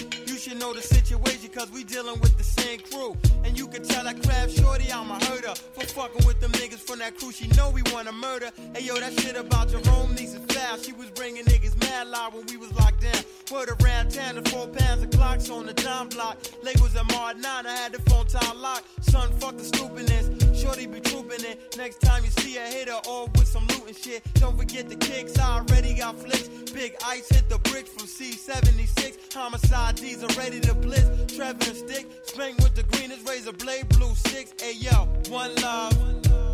Should 0.44 0.58
know 0.58 0.74
the 0.74 0.82
situation, 0.82 1.48
cause 1.48 1.70
we 1.70 1.84
dealing 1.84 2.20
with 2.20 2.36
the 2.36 2.44
same 2.44 2.78
crew. 2.80 3.16
And 3.44 3.58
you 3.58 3.66
can 3.66 3.82
tell 3.82 4.04
that 4.04 4.22
crab 4.22 4.50
shorty 4.50 4.92
I'm 4.92 5.10
a 5.10 5.14
herder. 5.24 5.54
For 5.72 5.86
fucking 5.86 6.26
with 6.26 6.38
them 6.38 6.52
niggas 6.52 6.80
from 6.86 6.98
that 6.98 7.16
crew, 7.16 7.32
she 7.32 7.48
know 7.56 7.70
we 7.70 7.80
wanna 7.94 8.12
murder. 8.12 8.50
Hey 8.74 8.82
yo, 8.82 8.94
that 8.96 9.18
shit 9.18 9.36
about 9.36 9.70
Jerome 9.70 10.14
needs 10.14 10.34
is 10.34 10.44
foul. 10.54 10.76
She 10.76 10.92
was 10.92 11.08
bringing 11.12 11.46
niggas 11.46 11.80
mad 11.80 12.08
loud 12.08 12.34
when 12.34 12.44
we 12.44 12.58
was 12.58 12.70
locked 12.74 13.00
down. 13.00 13.24
Word 13.50 13.70
around 13.80 14.10
town, 14.10 14.34
the 14.34 14.46
four 14.50 14.66
pounds 14.66 15.02
of 15.02 15.10
clocks 15.12 15.48
on 15.48 15.64
the 15.64 15.72
dime 15.72 16.10
block. 16.10 16.36
Labels 16.62 16.94
at 16.94 17.10
Mar 17.10 17.32
9, 17.32 17.66
I 17.66 17.76
had 17.76 17.92
the 17.92 18.02
phone 18.10 18.26
time 18.26 18.60
locked. 18.60 18.84
Son, 19.02 19.32
fuck 19.40 19.56
the 19.56 19.64
stupidness. 19.64 20.43
Shorty 20.64 20.86
be 20.86 20.98
trooping 20.98 21.44
it. 21.44 21.76
Next 21.76 22.00
time 22.00 22.24
you 22.24 22.30
see 22.30 22.56
a 22.56 22.62
hitter, 22.62 22.98
all 23.06 23.26
with 23.34 23.46
some 23.46 23.66
loot 23.66 23.86
and 23.86 23.94
shit. 23.94 24.24
Don't 24.40 24.56
forget 24.56 24.88
the 24.88 24.96
kicks, 24.96 25.38
I 25.38 25.58
already 25.58 25.92
got 25.92 26.18
flicks. 26.18 26.48
Big 26.72 26.96
ice 27.04 27.28
hit 27.28 27.50
the 27.50 27.58
bricks 27.68 27.90
from 27.90 28.06
C76. 28.06 29.34
Homicide 29.34 29.96
D's 29.96 30.24
are 30.24 30.38
ready 30.38 30.60
to 30.60 30.72
blitz. 30.72 31.36
Trevor 31.36 31.68
and 31.68 31.76
stick, 31.76 32.06
spring 32.22 32.54
with 32.60 32.74
the 32.74 32.82
greenest 32.84 33.28
razor 33.28 33.52
blade, 33.52 33.90
blue 33.90 34.14
six. 34.14 34.54
Hey 34.58 34.72
yo, 34.72 35.06
one 35.28 35.54
love, 35.56 35.92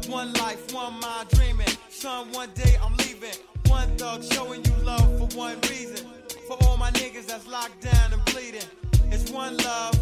one 0.09 0.33
life, 0.33 0.75
one 0.75 0.99
mind 0.99 1.29
dreaming. 1.29 1.71
Son, 1.88 2.33
one 2.33 2.50
day 2.57 2.75
I'm 2.83 2.97
leaving. 2.97 3.38
One 3.69 3.97
thug 3.97 4.25
showing 4.25 4.64
you 4.64 4.75
love 4.83 5.07
for 5.19 5.38
one 5.38 5.61
reason. 5.71 6.05
For 6.49 6.57
all 6.64 6.76
my 6.76 6.90
niggas 6.90 7.26
that's 7.26 7.47
locked 7.47 7.81
down 7.81 8.12
and 8.12 8.25
bleeding. 8.25 8.69
It's 9.12 9.31
one 9.31 9.57
love, 9.59 9.95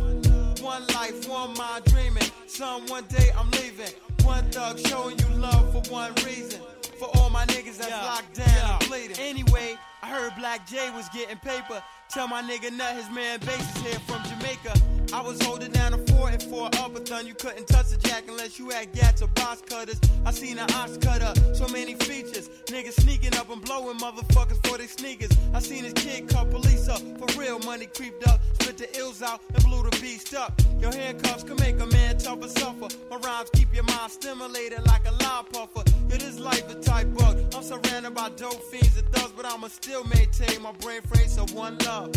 one 0.60 0.86
life, 0.88 1.28
one 1.28 1.54
mind 1.54 1.84
dreaming. 1.84 2.30
Son, 2.46 2.86
one 2.86 3.04
day 3.04 3.30
I'm 3.36 3.50
leaving. 3.52 3.92
One 4.24 4.44
thug 4.50 4.78
showing 4.78 5.18
you 5.18 5.28
love 5.36 5.72
for 5.72 5.92
one 5.92 6.12
reason. 6.26 6.60
For 6.98 7.08
all 7.16 7.30
my 7.30 7.44
niggas 7.46 7.78
that's 7.78 7.90
locked 7.90 8.34
down 8.34 8.78
and 8.80 8.88
bleeding. 8.88 9.16
Anyway, 9.20 9.76
I 10.02 10.08
heard 10.08 10.32
Black 10.38 10.66
J 10.66 10.90
was 10.90 11.08
getting 11.10 11.36
paper. 11.38 11.82
Tell 12.08 12.28
my 12.28 12.42
nigga 12.42 12.72
Nut 12.72 12.96
his 12.96 13.10
man 13.10 13.40
Bass 13.40 13.76
is 13.76 13.82
here 13.82 14.00
from 14.00 14.22
Jamaica. 14.24 14.97
I 15.12 15.22
was 15.22 15.40
holding 15.42 15.72
down 15.72 15.94
a 15.94 15.98
four 15.98 16.28
and 16.28 16.42
four 16.42 16.68
upperthon. 16.70 17.26
You 17.26 17.34
couldn't 17.34 17.66
touch 17.66 17.88
the 17.88 17.96
jack 17.96 18.24
unless 18.28 18.58
you 18.58 18.68
had 18.68 18.92
gats 18.92 19.22
or 19.22 19.28
box 19.28 19.62
cutters. 19.62 19.98
I 20.26 20.30
seen 20.32 20.58
an 20.58 20.70
ox 20.74 20.98
cutter, 20.98 21.32
so 21.54 21.66
many 21.68 21.94
features. 21.94 22.50
Niggas 22.66 23.00
sneaking 23.00 23.34
up 23.36 23.48
and 23.50 23.62
blowing 23.62 23.98
motherfuckers 23.98 24.64
for 24.66 24.76
their 24.76 24.86
sneakers. 24.86 25.30
I 25.54 25.60
seen 25.60 25.84
his 25.84 25.94
kid 25.94 26.28
cut 26.28 26.50
police 26.50 26.88
up. 26.88 27.00
For 27.18 27.40
real, 27.40 27.58
money 27.60 27.86
creeped 27.86 28.26
up. 28.28 28.40
Split 28.54 28.76
the 28.76 28.98
ills 28.98 29.22
out 29.22 29.40
and 29.54 29.64
blew 29.64 29.82
the 29.82 29.96
beast 30.00 30.34
up. 30.34 30.60
Your 30.78 30.92
handcuffs 30.92 31.42
can 31.42 31.56
make 31.56 31.80
a 31.80 31.86
man 31.86 32.18
tougher 32.18 32.48
suffer. 32.48 32.88
My 33.10 33.16
rhymes 33.16 33.48
keep 33.54 33.74
your 33.74 33.84
mind 33.84 34.12
stimulated 34.12 34.84
like 34.86 35.08
a 35.08 35.12
loud 35.24 35.50
puffer. 35.50 35.90
Yeah, 36.10 36.18
this 36.18 36.38
life 36.38 36.68
a 36.70 36.74
type 36.80 37.12
bug. 37.14 37.38
I'm 37.54 37.62
surrounded 37.62 38.14
by 38.14 38.28
dope 38.30 38.62
fiends 38.64 38.98
and 38.98 39.08
thugs, 39.12 39.32
but 39.34 39.46
I'ma 39.46 39.68
still 39.68 40.04
maintain 40.04 40.60
my 40.60 40.72
brain 40.72 41.00
frame. 41.02 41.28
So 41.28 41.46
one 41.54 41.78
love. 41.78 42.14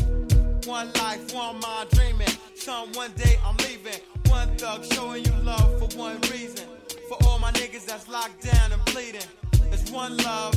One 0.68 0.92
life, 0.94 1.34
one 1.34 1.60
mind 1.60 1.90
dreaming. 1.92 2.31
Son, 2.62 2.92
one 2.94 3.12
day 3.14 3.40
I'm 3.44 3.58
leaving. 3.66 4.00
One 4.28 4.56
thug 4.56 4.86
showing 4.94 5.26
you 5.26 5.34
love 5.42 5.80
for 5.80 5.98
one 5.98 6.22
reason. 6.32 6.68
For 7.10 7.18
all 7.26 7.40
my 7.40 7.52
niggas 7.54 7.88
that's 7.88 8.08
locked 8.08 8.44
down 8.44 8.72
and 8.72 8.86
bleeding. 8.86 9.26
It's 9.72 9.90
one 9.90 10.16
love, 10.18 10.54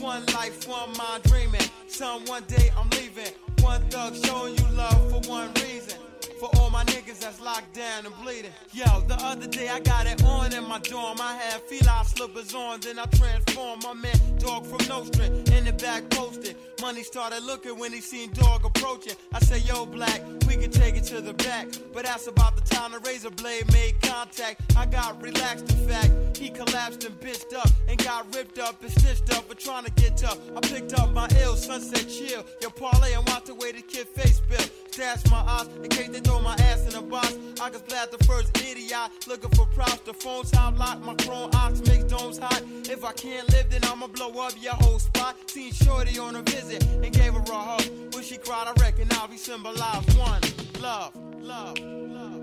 one 0.00 0.26
life, 0.34 0.66
one 0.66 0.90
mind 0.98 1.22
dreaming. 1.22 1.60
Son, 1.86 2.24
one 2.26 2.42
day 2.48 2.72
I'm 2.76 2.90
leaving. 2.90 3.32
One 3.60 3.80
thug 3.88 4.16
showing 4.16 4.56
you 4.56 4.68
love 4.72 5.12
for 5.12 5.30
one 5.30 5.54
reason. 5.62 6.00
For 6.38 6.48
all 6.60 6.70
my 6.70 6.84
niggas 6.84 7.18
that's 7.18 7.40
locked 7.40 7.74
down 7.74 8.06
and 8.06 8.14
bleeding. 8.22 8.52
Yo, 8.72 8.84
the 9.08 9.16
other 9.24 9.48
day 9.48 9.68
I 9.68 9.80
got 9.80 10.06
it 10.06 10.22
on 10.22 10.52
in 10.52 10.68
my 10.68 10.78
dorm. 10.78 11.18
I 11.20 11.34
had 11.34 11.60
feline 11.62 12.04
slippers 12.04 12.54
on, 12.54 12.78
then 12.80 12.98
I 12.98 13.06
transformed 13.06 13.82
my 13.82 13.94
man 13.94 14.18
dog 14.38 14.64
from 14.64 14.78
no 14.88 14.98
Nostrand 14.98 15.48
in 15.50 15.64
the 15.64 15.72
back 15.72 16.08
posted. 16.10 16.56
Money 16.80 17.02
started 17.02 17.42
looking 17.42 17.76
when 17.78 17.92
he 17.92 18.00
seen 18.00 18.30
dog 18.32 18.64
approaching. 18.64 19.14
I 19.32 19.40
say, 19.40 19.58
Yo, 19.58 19.84
black, 19.86 20.22
we 20.46 20.56
can 20.56 20.70
take 20.70 20.96
it 20.96 21.04
to 21.04 21.20
the 21.20 21.34
back. 21.34 21.68
But 21.92 22.04
that's 22.04 22.28
about 22.28 22.54
the 22.54 22.62
time 22.62 22.92
the 22.92 23.00
razor 23.00 23.30
blade 23.30 23.72
made 23.72 24.00
contact. 24.02 24.60
I 24.76 24.86
got 24.86 25.20
relaxed, 25.20 25.70
in 25.72 25.88
fact. 25.88 26.36
He 26.36 26.50
collapsed 26.50 27.04
and 27.04 27.18
bitched 27.20 27.52
up 27.56 27.68
and 27.88 27.98
got 27.98 28.32
ripped 28.34 28.58
up 28.60 28.80
and 28.82 28.92
stitched 28.92 29.34
up 29.36 29.48
for 29.48 29.56
trying 29.56 29.84
to 29.84 29.90
get 29.92 30.16
tough. 30.16 30.38
I 30.56 30.60
picked 30.60 30.94
up 30.94 31.12
my 31.12 31.28
ill, 31.42 31.56
sunset 31.56 32.08
chill. 32.08 32.44
Yo, 32.62 32.70
parlay 32.70 33.14
and 33.14 33.26
watch 33.28 33.46
the 33.46 33.54
way 33.54 33.72
the 33.72 33.82
kid 33.82 34.06
face 34.08 34.40
bill. 34.40 34.64
Stash 34.90 35.30
my 35.30 35.38
eyes 35.38 35.68
in 35.82 35.88
case 35.88 36.08
they 36.08 36.20
throw 36.28 36.40
my 36.40 36.54
ass 36.70 36.86
in 36.86 36.94
a 36.94 37.02
box. 37.02 37.36
I 37.60 37.70
can 37.70 37.80
splat 37.80 38.12
the 38.12 38.22
first 38.24 38.56
idiot 38.58 39.10
looking 39.26 39.50
for 39.50 39.66
props. 39.66 40.00
The 40.00 40.12
phone 40.12 40.44
time 40.44 40.76
lock, 40.76 41.00
my 41.00 41.14
chrome 41.14 41.50
ox 41.54 41.80
makes 41.88 42.04
domes 42.04 42.38
hot. 42.38 42.62
If 42.94 43.04
I 43.04 43.12
can't 43.12 43.50
live, 43.52 43.70
then 43.70 43.80
I'ma 43.84 44.08
blow 44.08 44.30
up 44.46 44.52
your 44.60 44.74
whole 44.74 44.98
spot. 44.98 45.36
Seen 45.46 45.72
Shorty 45.72 46.18
on 46.18 46.36
a 46.36 46.42
visit 46.42 46.84
and 46.84 47.10
gave 47.12 47.32
her 47.32 47.40
a 47.40 47.60
hug. 47.70 47.84
When 48.12 48.22
she 48.22 48.36
cried, 48.36 48.66
I 48.68 48.72
reckon 48.82 49.08
I'll 49.12 49.28
be 49.28 49.38
symbolized 49.38 50.18
one 50.18 50.40
love, 50.80 51.12
love, 51.40 51.78
love. 51.78 52.38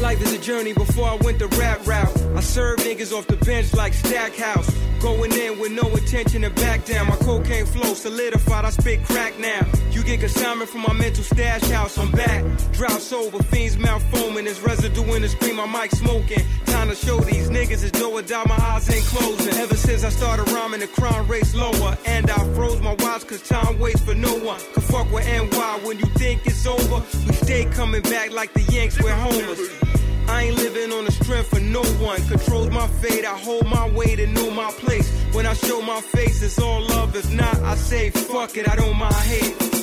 Life 0.00 0.20
is 0.22 0.32
a 0.34 0.38
journey 0.38 0.74
before 0.74 1.08
I 1.08 1.16
went 1.16 1.38
the 1.38 1.48
rap 1.58 1.86
route. 1.86 2.16
I 2.36 2.40
served 2.40 2.82
niggas 2.82 3.12
off 3.16 3.26
the 3.26 3.38
bench 3.38 3.72
like 3.72 3.94
Stackhouse. 3.94 4.70
Going 5.06 5.30
in 5.34 5.60
with 5.60 5.70
no 5.70 5.88
intention 5.94 6.42
to 6.42 6.50
back 6.50 6.84
down. 6.84 7.06
My 7.06 7.14
cocaine 7.14 7.64
flow 7.64 7.94
solidified, 7.94 8.64
I 8.64 8.70
spit 8.70 9.04
crack 9.04 9.38
now. 9.38 9.64
You 9.92 10.02
get 10.02 10.18
consignment 10.18 10.68
from 10.68 10.80
my 10.80 10.92
mental 10.94 11.22
stash 11.22 11.62
house. 11.70 11.96
I'm 11.96 12.10
back. 12.10 12.42
Drought 12.72 13.00
sober, 13.00 13.40
fiends 13.44 13.78
mouth 13.78 14.02
foaming. 14.10 14.46
There's 14.46 14.60
residue 14.60 15.04
in 15.14 15.22
the 15.22 15.28
screen, 15.28 15.54
my 15.54 15.66
mic 15.66 15.92
smoking. 15.92 16.42
Time 16.66 16.88
to 16.88 16.96
show 16.96 17.20
these 17.20 17.48
niggas 17.50 17.84
is 17.84 17.92
do 17.92 18.10
or 18.10 18.22
die, 18.22 18.42
my 18.48 18.56
eyes 18.56 18.90
ain't 18.92 19.04
closing. 19.04 19.54
Ever 19.54 19.76
since 19.76 20.02
I 20.02 20.08
started 20.08 20.50
rhyming, 20.50 20.80
the 20.80 20.88
crime 20.88 21.28
rate's 21.28 21.54
lower. 21.54 21.96
And 22.04 22.28
I 22.28 22.54
froze 22.56 22.80
my 22.80 22.96
watch 22.98 23.28
cause 23.28 23.42
time 23.42 23.78
waits 23.78 24.00
for 24.00 24.16
no 24.16 24.34
one. 24.40 24.58
Could 24.74 24.82
fuck 24.82 25.08
with 25.12 25.24
NY 25.24 25.80
when 25.84 26.00
you 26.00 26.06
think 26.18 26.44
it's 26.46 26.66
over. 26.66 26.96
We 27.28 27.32
stay 27.32 27.64
coming 27.66 28.02
back 28.02 28.32
like 28.32 28.52
the 28.54 28.62
Yanks, 28.72 29.00
we're 29.00 29.14
homers. 29.14 29.95
I 30.28 30.42
ain't 30.44 30.56
living 30.56 30.92
on 30.92 31.04
the 31.04 31.12
strength 31.12 31.52
of 31.52 31.62
no 31.62 31.82
one. 32.04 32.20
Controls 32.28 32.70
my 32.70 32.86
fate, 32.86 33.24
I 33.24 33.36
hold 33.38 33.66
my 33.66 33.88
weight 33.90 34.20
and 34.20 34.34
know 34.34 34.50
my 34.50 34.70
place. 34.72 35.08
When 35.32 35.46
I 35.46 35.54
show 35.54 35.80
my 35.82 36.00
face, 36.00 36.42
it's 36.42 36.58
all 36.58 36.80
love. 36.82 37.14
If 37.16 37.32
not, 37.32 37.56
I 37.62 37.74
say 37.74 38.10
fuck 38.10 38.56
it, 38.56 38.68
I 38.68 38.76
don't 38.76 38.96
mind 38.96 39.14
hate. 39.14 39.76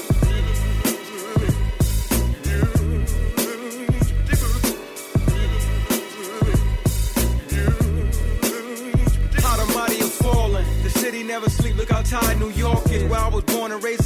Never 11.26 11.50
sleep. 11.50 11.76
Look 11.78 11.90
how 11.90 12.04
tired 12.04 12.40
New 12.40 12.52
York 12.52 12.92
is. 12.92 13.04
Where 13.06 13.20
I 13.20 13.28
was 13.28 13.44
born 13.46 13.72
and 13.72 13.84
raised 13.84 14.04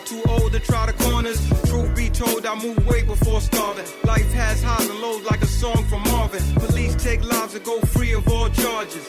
too 0.00 0.22
old 0.28 0.52
to 0.52 0.60
try 0.60 0.86
the 0.86 0.92
corners. 1.04 1.38
Truth 1.70 1.94
be 1.96 2.10
told, 2.10 2.44
I 2.46 2.54
move 2.54 2.86
way 2.86 3.02
before 3.02 3.40
starving. 3.40 3.86
Life 4.04 4.32
has 4.32 4.62
highs 4.62 4.88
and 4.88 4.98
lows 5.00 5.24
like 5.24 5.42
a 5.42 5.46
song 5.46 5.84
from 5.86 6.02
Marvin. 6.02 6.42
Police 6.54 6.94
take 6.96 7.22
lives 7.24 7.54
and 7.54 7.64
go 7.64 7.80
free 7.80 8.12
of 8.12 8.28
all 8.28 8.48
charges. 8.50 9.06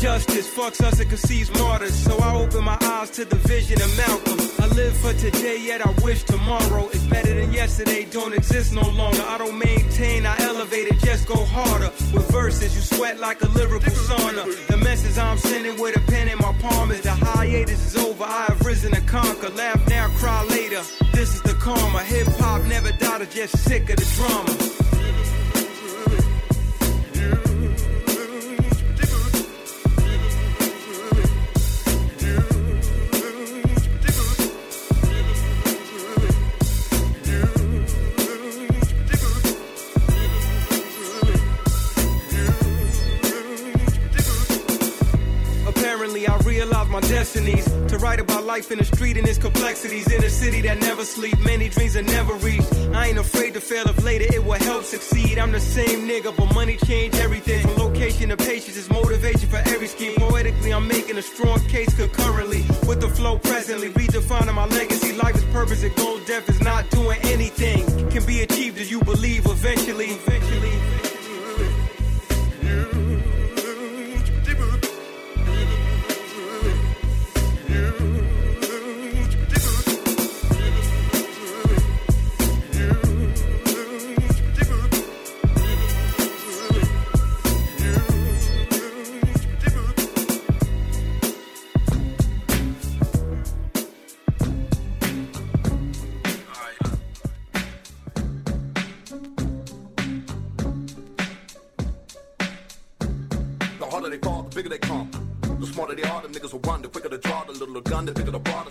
Justice 0.00 0.48
fucks 0.54 0.80
us 0.80 0.98
and 0.98 1.10
conceives 1.10 1.50
martyrs. 1.58 1.94
So 1.94 2.16
I 2.18 2.34
open 2.34 2.64
my 2.64 2.78
eyes 2.80 3.10
to 3.10 3.26
the 3.26 3.36
vision 3.36 3.82
of 3.82 3.94
Malcolm. 3.98 4.38
I 4.58 4.66
live 4.74 4.96
for 4.96 5.12
today, 5.12 5.58
yet 5.60 5.84
I 5.86 5.90
wish 6.02 6.22
tomorrow 6.24 6.88
is 6.88 7.04
better 7.08 7.34
than 7.34 7.52
yesterday. 7.52 8.06
Don't 8.10 8.32
exist 8.32 8.72
no 8.72 8.88
longer. 8.88 9.22
I 9.22 9.36
don't 9.36 9.58
maintain, 9.58 10.24
I 10.24 10.36
elevate 10.40 10.88
it, 10.88 10.98
just 11.00 11.28
go 11.28 11.44
harder. 11.44 11.90
With 12.14 12.30
verses, 12.30 12.74
you 12.74 12.80
sweat 12.80 13.20
like 13.20 13.42
a 13.42 13.48
lyrical 13.48 13.92
sauna. 13.92 14.44
The 14.68 14.78
message 14.78 15.18
I'm 15.18 15.36
sending 15.36 15.78
with 15.78 15.96
a 15.96 16.00
pen 16.10 16.28
in 16.28 16.38
my 16.38 16.54
palm 16.60 16.90
is 16.92 17.02
the 17.02 17.12
hiatus 17.12 17.94
is 17.94 18.02
over. 18.02 18.24
I 18.24 18.46
have 18.48 18.60
risen 18.64 18.92
to 18.92 19.02
conquer. 19.02 19.50
Laugh 19.50 19.86
now, 19.88 20.08
cry 20.16 20.29
later. 20.48 20.82
This 21.12 21.34
is 21.34 21.42
the 21.42 21.54
karma. 21.54 22.02
Hip 22.04 22.28
hop 22.38 22.62
never 22.64 22.92
died, 22.92 23.30
just 23.30 23.58
sick 23.58 23.90
of 23.90 23.96
the 23.96 24.06
drama. 24.16 24.56
Apparently, 45.66 46.26
I 46.26 46.36
realized 46.38 46.90
my 46.90 47.00
destinies 47.00 47.66
about 48.18 48.44
life 48.44 48.72
in 48.72 48.78
the 48.78 48.84
street 48.84 49.16
and 49.16 49.28
its 49.28 49.38
complexities 49.38 50.10
in 50.10 50.24
a 50.24 50.30
city 50.30 50.60
that 50.62 50.80
never 50.80 51.04
sleep. 51.04 51.38
Many 51.40 51.68
dreams 51.68 51.94
are 51.96 52.02
never 52.02 52.34
reached. 52.34 52.72
I 52.92 53.08
ain't 53.08 53.18
afraid 53.18 53.54
to 53.54 53.60
fail 53.60 53.86
if 53.86 54.02
later 54.02 54.26
it 54.34 54.42
will 54.42 54.58
help 54.70 54.84
succeed. 54.84 55.38
I'm 55.38 55.52
the 55.52 55.60
same 55.60 56.08
nigga, 56.08 56.34
but 56.36 56.52
money 56.54 56.76
changed 56.78 57.18
everything. 57.18 57.62
From 57.62 57.76
location 57.76 58.30
to 58.30 58.36
patience 58.36 58.76
is 58.76 58.90
motivation 58.90 59.48
for 59.48 59.62
every 59.72 59.86
scheme. 59.86 60.16
Poetically, 60.16 60.72
I'm 60.72 60.88
making 60.88 61.18
a 61.18 61.22
strong 61.22 61.60
case 61.68 61.94
concurrently 61.94 62.64
with 62.88 63.00
the 63.00 63.08
flow 63.08 63.38
presently, 63.38 63.90
redefining 63.90 64.54
my 64.54 64.66
legacy. 64.66 65.12
Life 65.12 65.36
is 65.36 65.44
purpose 65.44 65.84
and 65.84 65.94
goal. 65.94 66.18
Death 66.26 66.48
is 66.48 66.60
not 66.60 66.90
doing 66.90 67.18
anything. 67.24 67.84
Can 68.10 68.24
be 68.26 68.40
achieved 68.42 68.78
as 68.78 68.90
you 68.90 69.00
believe 69.04 69.46
eventually. 69.46 70.06
Eventually. 70.06 70.99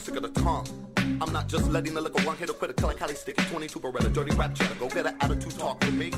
The 0.06 0.12
bigger 0.12 0.28
the 0.28 0.42
tongue. 0.42 0.66
I'm 1.22 1.32
not 1.32 1.48
just 1.48 1.70
letting 1.70 1.94
the 1.94 2.02
liquor 2.02 2.24
one 2.24 2.38
hit 2.38 2.50
a 2.50 2.54
like 2.86 2.98
Cali 2.98 3.16
sticky 3.16 3.44
22 3.46 3.80
Beretta, 3.80 4.14
dirty 4.14 4.36
rap 4.36 4.56
cheddar. 4.56 4.76
Go 4.76 4.88
get 4.90 5.06
an 5.06 5.16
attitude, 5.22 5.58
talk 5.58 5.80
to 5.82 5.92
me. 5.92 6.12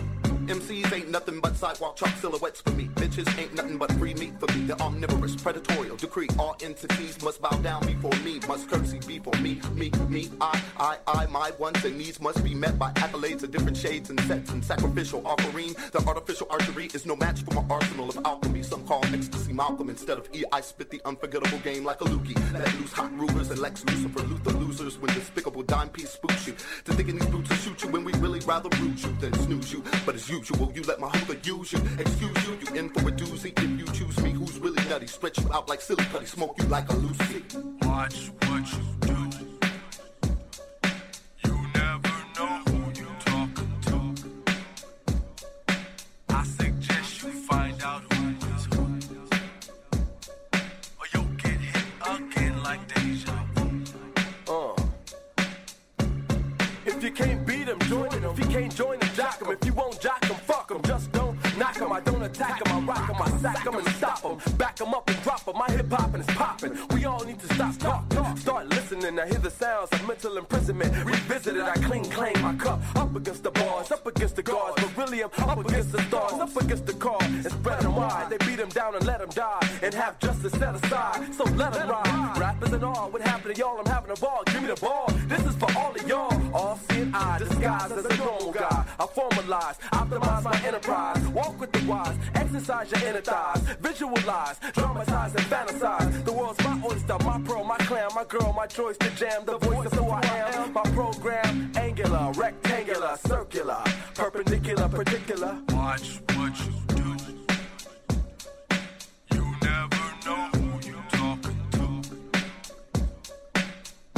MCs 0.52 0.92
ain't 0.92 1.10
nothing 1.10 1.40
but 1.40 1.56
sidewalk 1.56 1.96
chalk 1.96 2.14
silhouettes 2.18 2.60
for 2.60 2.72
me. 2.72 2.90
Bitches 2.96 3.40
ain't 3.40 3.56
nothing 3.56 3.78
but 3.78 3.90
free 3.94 4.14
meat 4.16 4.34
for 4.38 4.54
me. 4.54 4.66
They're 4.66 4.82
omnivorous, 4.82 5.34
predatorial, 5.34 5.98
decree. 5.98 6.28
All 6.38 6.58
entities 6.62 7.24
must 7.24 7.42
bow 7.42 7.56
down 7.62 7.86
before 7.86 8.12
me. 8.26 8.42
Must 8.50 8.70
courtesy 8.70 9.00
be 9.08 9.20
for 9.20 9.34
me, 9.38 9.62
me, 9.76 9.92
me, 10.10 10.30
I, 10.42 10.62
I, 10.78 10.98
I. 11.08 11.26
My 11.28 11.52
wants 11.58 11.86
and 11.86 11.98
needs 11.98 12.20
must 12.20 12.44
be 12.44 12.54
met 12.54 12.78
by 12.78 12.92
accolades 13.04 13.44
of 13.44 13.52
different 13.52 13.78
shades 13.78 14.10
and 14.10 14.20
sets 14.22 14.52
and 14.52 14.62
sacrificial 14.62 15.26
offering. 15.26 15.74
The 15.94 16.04
artificial 16.06 16.48
archery 16.50 16.90
is 16.94 17.06
no 17.06 17.16
match 17.16 17.44
for 17.44 17.54
my 17.54 17.64
arsenal 17.74 18.10
of 18.10 18.20
alchemy. 18.26 18.62
Some 18.64 18.86
call 18.86 19.06
ecstasy 19.06 19.54
Malcolm 19.54 19.90
instead 19.90 20.18
of 20.18 20.28
E. 20.34 20.44
I 20.52 20.60
spit 20.60 20.90
the 20.90 21.02
unforgettable 21.06 21.60
game 21.60 21.86
like 21.86 22.02
a 22.02 22.06
lookie. 22.06 22.36
Let 22.52 22.78
loose 22.78 22.92
hot 22.92 23.18
rulers 23.18 23.52
and 23.52 23.60
Lex 23.60 23.86
Lucifer 23.86 24.24
Luther 24.24 24.52
losers 24.52 24.98
when 24.98 25.14
despicable 25.14 25.64
dime 25.64 25.88
piece 25.88 26.10
spooks 26.10 26.46
you. 26.46 26.56
To 26.84 26.94
thinking 26.94 27.18
these 27.18 27.30
boots 27.30 27.50
will 27.50 27.58
shoot 27.58 27.84
you 27.84 27.90
when 27.90 28.04
we 28.04 28.12
really 28.16 28.42
rather 28.42 28.70
root 28.82 29.02
you 29.02 29.16
than 29.22 29.34
snooze 29.46 29.72
you. 29.72 29.82
But 30.06 30.16
as 30.16 30.30
usual, 30.42 30.72
you 30.74 30.82
let 30.84 31.00
my 31.00 31.10
hooker 31.10 31.40
use 31.44 31.72
you. 31.72 31.80
Excuse 32.00 32.48
you, 32.48 32.58
you 32.66 32.80
in 32.80 32.90
for 32.90 33.08
a 33.08 33.12
doozy. 33.12 33.52
If 33.58 33.80
you 33.80 33.86
choose 33.94 34.18
me, 34.24 34.32
who's 34.32 34.58
really 34.60 34.84
nutty? 34.90 35.08
Stretch 35.08 35.40
you 35.40 35.52
out 35.54 35.70
like 35.70 35.82
silly 35.82 36.04
putty, 36.06 36.26
smoke 36.26 36.56
you 36.58 36.66
like 36.66 36.90
a 36.90 36.96
Lucy. 36.96 37.44
Watch 37.84 38.32
what 38.48 38.66
you 38.74 38.84
do. 39.02 39.21
Sack 63.42 63.66
him 63.66 63.76
and 63.76 63.88
stop 63.90 64.22
him. 64.22 64.56
Back 64.58 64.80
him 64.80 64.94
up 64.94 65.10
and 65.10 65.22
drop 65.24 65.48
him. 65.48 65.58
My 65.58 65.70
hip 65.72 65.92
hop 65.92 66.16
it's 66.16 66.34
popping. 66.34 66.78
We 66.94 67.06
all 67.06 67.24
need 67.24 67.40
to 67.40 67.54
stop 67.54 67.78
talking. 67.78 68.38
Start 68.38 68.68
listening. 68.70 69.20
I 69.20 69.28
hear 69.28 69.40
the 69.40 69.50
sounds 69.50 69.90
of 69.92 70.08
mental 70.08 70.38
imprisonment. 70.38 70.94
Revisit 71.06 71.56
it. 71.58 71.64
I 71.64 71.76
clean 71.76 72.06
claim 72.06 72.40
my 72.42 72.56
cup. 72.56 72.80
Up 72.96 73.16
against 73.16 73.44
the 73.44 73.52
bars. 73.52 73.92
Up 73.92 74.06
against 74.06 74.36
the 74.36 74.44
guards. 74.44 74.76
But 74.78 74.98
really, 74.98 75.24
I'm 75.24 75.32
up 75.50 75.58
against 75.58 75.92
the 75.92 76.02
stars. 76.04 76.34
Up 76.34 76.56
against 76.56 76.86
the 76.86 76.94
car. 76.94 77.18
And 77.22 77.46
spread 77.46 77.82
them 77.82 77.96
wide. 77.96 78.30
They 78.30 78.38
beat 78.46 78.60
him 78.60 78.70
down 78.70 78.96
and 78.96 79.06
let 79.06 79.22
him 79.22 79.30
die. 79.30 79.68
And 79.82 79.94
have 79.94 80.20
justice 80.20 80.54
set 80.54 80.76
aside. 80.76 81.34
So 81.34 81.44
let 81.44 81.76
him 81.76 81.90
ride. 81.90 82.38
Rappers 82.38 82.74
and 82.74 82.84
all. 82.84 83.10
What 83.10 83.22
happened 83.22 83.56
to 83.56 83.60
y'all? 83.60 83.80
I'm 83.80 83.86
having 83.86 84.12
a 84.12 84.16
ball. 84.16 84.44
Give 84.46 84.62
me 84.62 84.68
the 84.68 84.76
ball. 84.76 85.08
This 85.28 85.46
is 85.46 85.56
for 85.56 85.70
all 85.78 85.94
of 85.96 86.08
y'all. 86.08 86.56
All 86.56 86.80
seeing 86.90 87.14
eye. 87.14 87.40
Disguised 87.40 87.94
as 87.94 88.06
a 88.06 88.18
normal 88.18 88.52
guy. 88.52 88.61
I 89.02 89.08
formalize. 89.08 89.80
Optimize 89.94 90.44
my 90.44 90.62
enterprise. 90.64 91.28
Walk 91.30 91.60
with 91.60 91.72
the 91.72 91.84
wise. 91.90 92.16
Exercise 92.36 92.92
your 92.92 93.10
inner 93.10 93.22
thighs. 93.22 93.60
Visualize. 93.82 94.60
Dramatize 94.74 95.34
and 95.34 95.46
fantasize. 95.46 96.24
The 96.24 96.32
world's 96.32 96.64
my 96.64 96.80
oyster. 96.86 97.18
My 97.26 97.42
pearl. 97.42 97.64
My 97.64 97.78
clan. 97.78 98.10
My 98.14 98.26
girl. 98.26 98.54
My 98.56 98.68
choice 98.68 98.98
to 99.00 99.10
jam. 99.16 99.44
The 99.46 99.58
voice 99.58 99.88
of 99.88 99.94
who 99.94 100.08
I 100.08 100.22
am. 100.24 100.74
My 100.74 100.84
program. 100.84 101.72
Angular. 101.76 102.32
Rectangular. 102.34 103.18
Circular. 103.26 103.84
Perpendicular. 104.14 104.88
Particular. 104.88 105.58
Watch 105.70 106.22
what 106.36 106.54
you 106.64 106.74
do. 106.90 107.16
You 109.34 109.56
never 109.64 110.06
know 110.28 110.48
who 110.54 110.88
you're 110.88 111.10
talking 111.10 111.60
to. 111.72 112.04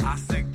I 0.04 0.16
suggest 0.16 0.53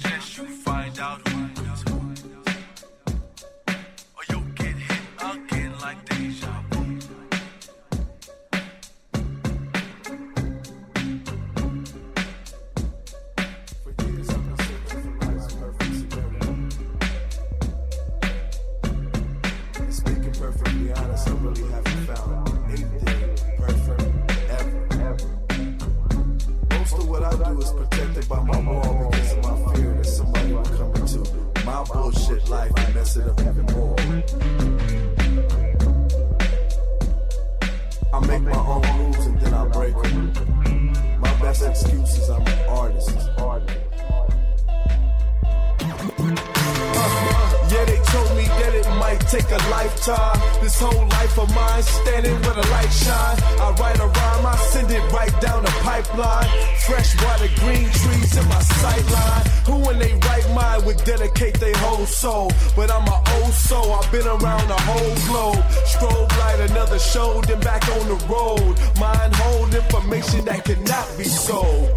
would 60.89 61.03
dedicate 61.05 61.53
their 61.59 61.75
whole 61.77 62.05
soul? 62.07 62.51
But 62.75 62.89
I'm 62.89 63.07
an 63.07 63.21
old 63.35 63.53
soul, 63.53 63.93
I've 63.93 64.11
been 64.11 64.25
around 64.25 64.67
the 64.67 64.81
whole 64.89 65.15
globe. 65.27 65.63
Strobe 65.85 66.37
light, 66.39 66.59
another 66.71 66.97
show, 66.97 67.41
then 67.41 67.59
back 67.59 67.87
on 67.89 68.07
the 68.07 68.19
road. 68.25 68.75
Mind 68.99 69.35
hold 69.35 69.73
information 69.73 70.45
that 70.45 70.65
cannot 70.65 71.07
be 71.15 71.25
sold. 71.25 71.91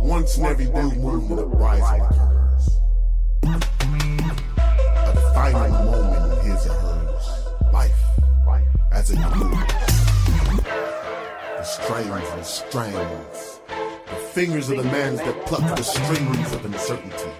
Once 0.00 0.38
in 0.38 0.46
every 0.46 0.66
blue 0.66 0.90
moon, 0.92 1.36
the 1.36 1.44
rising 1.44 2.00
occurs. 2.00 2.80
A 5.08 5.12
defining 5.14 5.72
moment 5.72 6.44
in 6.44 6.50
his 6.52 6.66
or 6.66 6.72
hers 6.72 7.26
life 7.74 8.02
as 8.92 9.10
it 9.10 9.18
moves. 9.36 9.74
The 11.58 11.64
strains 11.64 12.28
and 12.36 12.46
strands, 12.46 13.60
the 14.06 14.16
fingers 14.32 14.70
of 14.70 14.78
the 14.78 14.84
man 14.84 15.16
that 15.16 15.46
pluck 15.46 15.76
the 15.76 15.82
strings 15.82 16.52
of 16.54 16.64
uncertainty. 16.64 17.32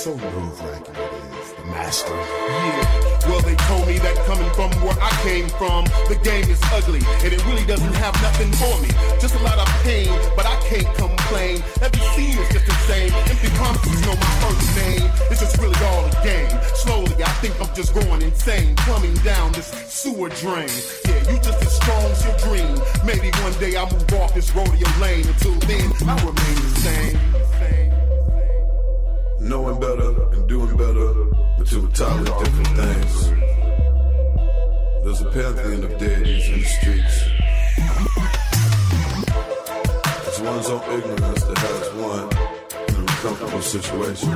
So 0.00 0.16
nerve 0.16 0.60
wracking 0.64 0.96
it 0.96 1.12
is, 1.36 1.52
the 1.52 1.64
master. 1.76 2.08
Yeah, 2.08 3.28
well, 3.28 3.42
they 3.44 3.54
told 3.68 3.86
me 3.86 3.98
that 4.00 4.16
coming 4.24 4.48
from 4.56 4.72
where 4.80 4.96
I 4.96 5.12
came 5.20 5.44
from, 5.60 5.84
the 6.08 6.16
game 6.24 6.48
is 6.48 6.56
ugly, 6.72 7.04
and 7.20 7.36
it 7.36 7.44
really 7.44 7.66
doesn't 7.66 7.92
have 8.00 8.16
nothing 8.24 8.48
for 8.56 8.72
me. 8.80 8.88
Just 9.20 9.34
a 9.34 9.42
lot 9.44 9.60
of 9.60 9.68
pain, 9.84 10.08
but 10.32 10.46
I 10.46 10.56
can't 10.64 10.88
complain. 10.96 11.60
Every 11.84 12.00
scene 12.16 12.32
is 12.32 12.48
just 12.48 12.64
the 12.64 12.78
same. 12.88 13.12
Empty 13.28 13.52
promises 13.60 14.00
know 14.08 14.16
my 14.16 14.32
first 14.40 14.72
name. 14.80 15.04
It's 15.28 15.44
just 15.44 15.60
really 15.60 15.76
all 15.92 16.08
a 16.08 16.12
game. 16.24 16.48
Slowly, 16.80 17.20
I 17.20 17.32
think 17.44 17.60
I'm 17.60 17.68
just 17.76 17.92
going 17.92 18.22
insane, 18.22 18.76
plumbing 18.88 19.20
down 19.20 19.52
this 19.52 19.68
sewer 19.84 20.30
drain. 20.40 20.72
Yeah, 21.04 21.28
you 21.28 21.36
just 21.44 21.60
as 21.60 21.76
strong 21.76 22.08
as 22.08 22.24
your 22.24 22.36
dream. 22.48 22.72
Maybe 23.04 23.28
one 23.44 23.52
day 23.60 23.76
I'll 23.76 23.92
move 23.92 24.08
off 24.16 24.32
this 24.32 24.48
rodeo 24.56 24.88
lane. 24.96 25.28
Until 25.28 25.60
then, 25.68 25.92
I'll 26.08 26.24
remain 26.24 26.56
the 26.56 26.72
same. 26.80 27.29
Two 31.70 31.86
entirely 31.86 32.24
different 32.24 32.66
things. 32.66 33.30
There's 35.04 35.20
a 35.20 35.30
pantheon 35.30 35.84
of 35.84 35.98
deities 36.00 36.48
in 36.48 36.58
the 36.58 36.66
streets. 36.66 37.16
It's 40.26 40.40
one's 40.40 40.68
own 40.68 40.82
ignorance 40.90 41.44
that 41.44 41.58
has 41.58 41.92
one 41.94 42.28
in 42.88 42.94
an 42.96 43.02
uncomfortable 43.02 43.62
situation. 43.62 44.30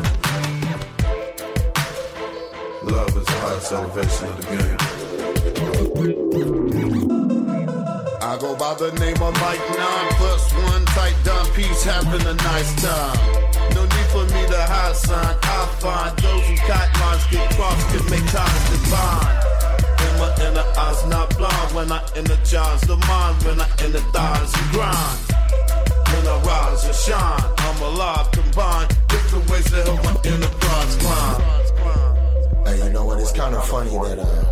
Love 2.84 3.16
is 3.16 3.26
the 3.26 3.38
highest 3.42 3.72
elevation 3.72 4.28
of 4.28 4.36
the 4.36 4.46
game. 4.54 4.78
I 8.22 8.38
go 8.38 8.54
by 8.54 8.74
the 8.74 8.92
name 9.00 9.20
of 9.20 9.34
Mike 9.40 9.58
9 9.58 10.08
plus 10.20 10.52
1 10.52 10.84
tight 10.84 11.16
down 11.24 11.46
peace 11.54 11.82
having 11.82 12.26
a 12.28 12.34
nice 12.34 12.74
time. 12.80 13.43
To 14.64 14.70
hide 14.70 14.96
sign. 14.96 15.36
I 15.42 15.66
find 15.78 16.18
those 16.20 16.46
who 16.48 16.56
cut 16.56 16.88
lines 17.00 17.24
get 17.30 17.50
crossed 17.52 17.86
can 17.90 18.04
make 18.08 18.26
times 18.32 18.64
divine. 18.72 19.36
In 20.04 20.12
my 20.16 20.30
inner 20.40 20.68
eyes 20.78 21.06
not 21.06 21.36
blind 21.36 21.74
when 21.74 21.92
I 21.92 22.00
energize 22.16 22.80
the 22.82 22.96
mind 22.96 23.42
when 23.44 23.60
I 23.60 23.68
energize 23.84 24.52
and 24.56 24.70
grind. 24.72 25.18
When 26.08 26.24
I 26.32 26.36
rise 26.48 26.84
and 26.86 26.94
shine, 26.94 27.44
I'm 27.58 27.82
alive 27.82 28.30
combined. 28.32 28.96
Different 29.08 29.50
ways 29.50 29.64
to 29.70 29.82
help 29.84 30.02
my 30.02 30.16
enterprise 30.32 30.96
climb. 30.96 31.40
Hey, 32.64 32.84
you 32.84 32.90
know 32.90 33.04
what? 33.04 33.20
It's 33.20 33.32
kind 33.32 33.54
of 33.54 33.68
funny 33.68 33.90
that 33.90 34.18
uh, 34.18 34.44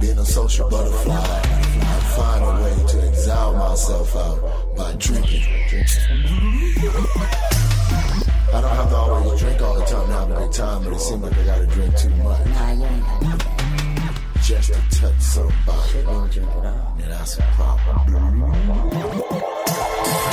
Being 0.00 0.18
a 0.18 0.24
social 0.24 0.68
butterfly, 0.68 1.14
I 1.14 2.00
find 2.16 2.44
a 2.44 2.52
way 2.64 2.74
to 2.88 3.06
exile 3.06 3.54
myself 3.54 4.16
out 4.16 4.74
by 4.76 4.94
drinking. 4.94 5.44
Time 10.52 10.86
and 10.86 10.92
have 10.92 10.92
a 10.92 10.92
good 10.92 10.92
time, 10.92 10.92
but 10.92 10.92
it 10.92 11.00
seems 11.00 11.22
like 11.22 11.38
I 11.38 11.44
gotta 11.44 11.66
drink 11.66 11.96
too 11.96 12.08
much. 12.10 12.46
Nah, 12.46 12.72
you 12.72 12.84
ain't 12.84 13.04
got 13.04 13.40
to 13.40 14.42
Just 14.42 14.72
to 14.72 15.00
touch 15.00 15.20
somebody. 15.20 15.98
Yeah, 16.98 17.08
that's 17.08 17.38
a 17.38 17.42
problem. 17.56 18.40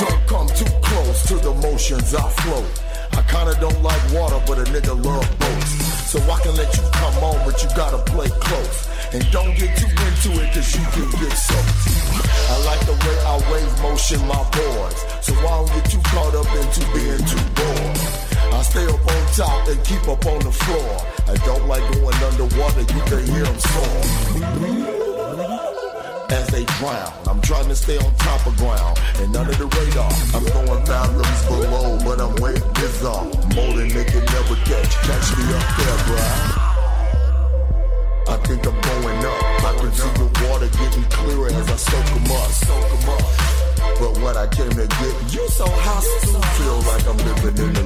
Don't 0.00 0.26
come 0.26 0.48
too 0.48 0.72
close 0.82 1.26
to 1.28 1.34
the 1.36 1.54
motions 1.62 2.14
I 2.14 2.28
flow. 2.30 2.64
I 3.12 3.22
kinda 3.22 3.54
don't 3.60 3.82
like 3.82 4.12
water, 4.12 4.40
but 4.46 4.58
a 4.58 4.64
nigga 4.64 4.94
love 5.04 5.38
boats. 5.38 5.85
So 6.06 6.20
I 6.30 6.38
can 6.38 6.54
let 6.54 6.70
you 6.76 6.82
come 6.92 7.14
on, 7.24 7.44
but 7.44 7.60
you 7.62 7.68
gotta 7.74 7.98
play 7.98 8.28
close. 8.28 8.88
And 9.12 9.28
don't 9.32 9.58
get 9.58 9.76
too 9.76 9.90
into 9.90 10.40
it, 10.40 10.54
cause 10.54 10.70
you 10.76 10.84
can 10.94 11.10
get 11.18 11.32
soaked. 11.34 12.22
I 12.48 12.64
like 12.64 12.80
the 12.86 12.94
way 12.94 13.16
I 13.26 13.34
wave 13.50 13.82
motion 13.82 14.20
my 14.28 14.38
boards. 14.54 15.04
So 15.20 15.34
I 15.34 15.42
don't 15.42 15.68
get 15.74 15.90
too 15.90 16.00
caught 16.04 16.34
up 16.36 16.46
into 16.46 16.80
being 16.94 17.18
too 17.26 17.42
bored. 17.58 17.98
I 18.54 18.62
stay 18.62 18.86
up 18.86 19.02
on 19.02 19.26
top 19.34 19.66
and 19.66 19.84
keep 19.84 20.06
up 20.06 20.24
on 20.26 20.38
the 20.40 20.52
floor. 20.52 20.96
I 21.26 21.34
don't 21.44 21.66
like 21.66 21.82
going 21.92 22.14
underwater, 22.22 22.80
you 22.82 23.02
can 23.10 23.26
hear 23.26 23.42
them 23.42 23.58
soar. 23.58 24.95
They 26.56 26.64
drown, 26.80 27.12
I'm 27.28 27.42
trying 27.42 27.68
to 27.68 27.76
stay 27.76 27.98
on 27.98 28.14
top 28.14 28.46
of 28.46 28.56
ground 28.56 28.98
and 29.20 29.36
under 29.36 29.52
the 29.52 29.66
radar. 29.76 30.10
I'm 30.32 30.42
going 30.56 30.86
fathoms 30.86 31.44
below, 31.44 31.98
but 32.00 32.18
I'm 32.18 32.34
way 32.40 32.56
bizarre. 32.72 33.28
More 33.52 33.76
than 33.76 33.92
they 33.92 34.04
can 34.08 34.24
never 34.24 34.56
catch. 34.64 34.88
Catch 35.04 35.36
me 35.36 35.44
up 35.52 35.66
there, 35.76 35.98
bruh. 36.08 36.32
I 38.32 38.36
think 38.48 38.64
I'm 38.64 38.72
going 38.72 39.20
up. 39.20 39.44
I 39.68 39.76
can 39.76 39.92
see 39.92 40.08
the 40.16 40.24
water 40.48 40.68
getting 40.80 41.04
clearer 41.12 41.48
as 41.52 41.68
I 41.68 41.76
soak 41.76 42.08
'em 42.16 42.32
up. 42.32 42.48
Soak 42.48 42.88
'em 42.88 43.08
up. 43.10 43.20
But 44.00 44.12
what 44.24 44.36
I 44.38 44.46
came 44.46 44.70
to 44.70 44.86
get, 44.86 45.14
you 45.34 45.44
so 45.50 45.68
hostile. 45.68 46.40
Feel 46.56 46.80
like 46.88 47.04
I'm 47.06 47.18
living 47.18 47.56
in 47.68 47.76
a 47.76 47.84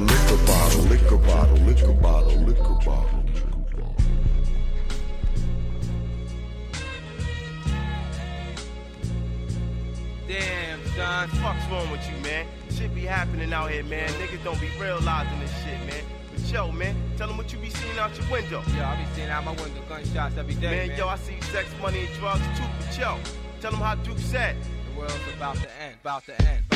Don, 11.20 11.28
fuck's 11.42 11.70
wrong 11.70 11.90
with 11.90 12.00
you, 12.08 12.16
man? 12.22 12.46
Shit 12.70 12.94
be 12.94 13.02
happening 13.02 13.52
out 13.52 13.70
here, 13.70 13.84
man. 13.84 14.08
Niggas 14.12 14.42
don't 14.42 14.58
be 14.58 14.70
realizing 14.80 15.38
this 15.40 15.52
shit, 15.62 15.78
man. 15.86 16.02
But 16.32 16.50
yo, 16.50 16.72
man, 16.72 16.96
tell 17.18 17.28
them 17.28 17.36
what 17.36 17.52
you 17.52 17.58
be 17.58 17.68
seeing 17.68 17.98
out 17.98 18.16
your 18.18 18.30
window. 18.30 18.62
Yo, 18.74 18.82
I 18.82 18.96
be 18.96 19.04
seeing 19.14 19.28
out 19.28 19.44
my 19.44 19.50
window 19.50 19.82
gunshots 19.86 20.38
every 20.38 20.54
day, 20.54 20.70
man. 20.70 20.88
Man, 20.88 20.98
yo, 20.98 21.08
I 21.08 21.18
see 21.18 21.38
sex, 21.52 21.68
money, 21.82 22.06
and 22.06 22.14
drugs 22.14 22.40
too. 22.56 22.64
But 22.78 22.98
yo, 22.98 23.18
tell 23.60 23.70
them 23.70 23.80
how 23.80 23.96
Duke 23.96 24.18
said. 24.18 24.56
The 24.94 24.98
world's 24.98 25.14
about 25.36 25.56
to 25.56 25.82
end, 25.82 25.96
about 26.00 26.24
to 26.24 26.32
end, 26.32 26.38
about 26.40 26.40
to 26.40 26.48
end. 26.48 26.69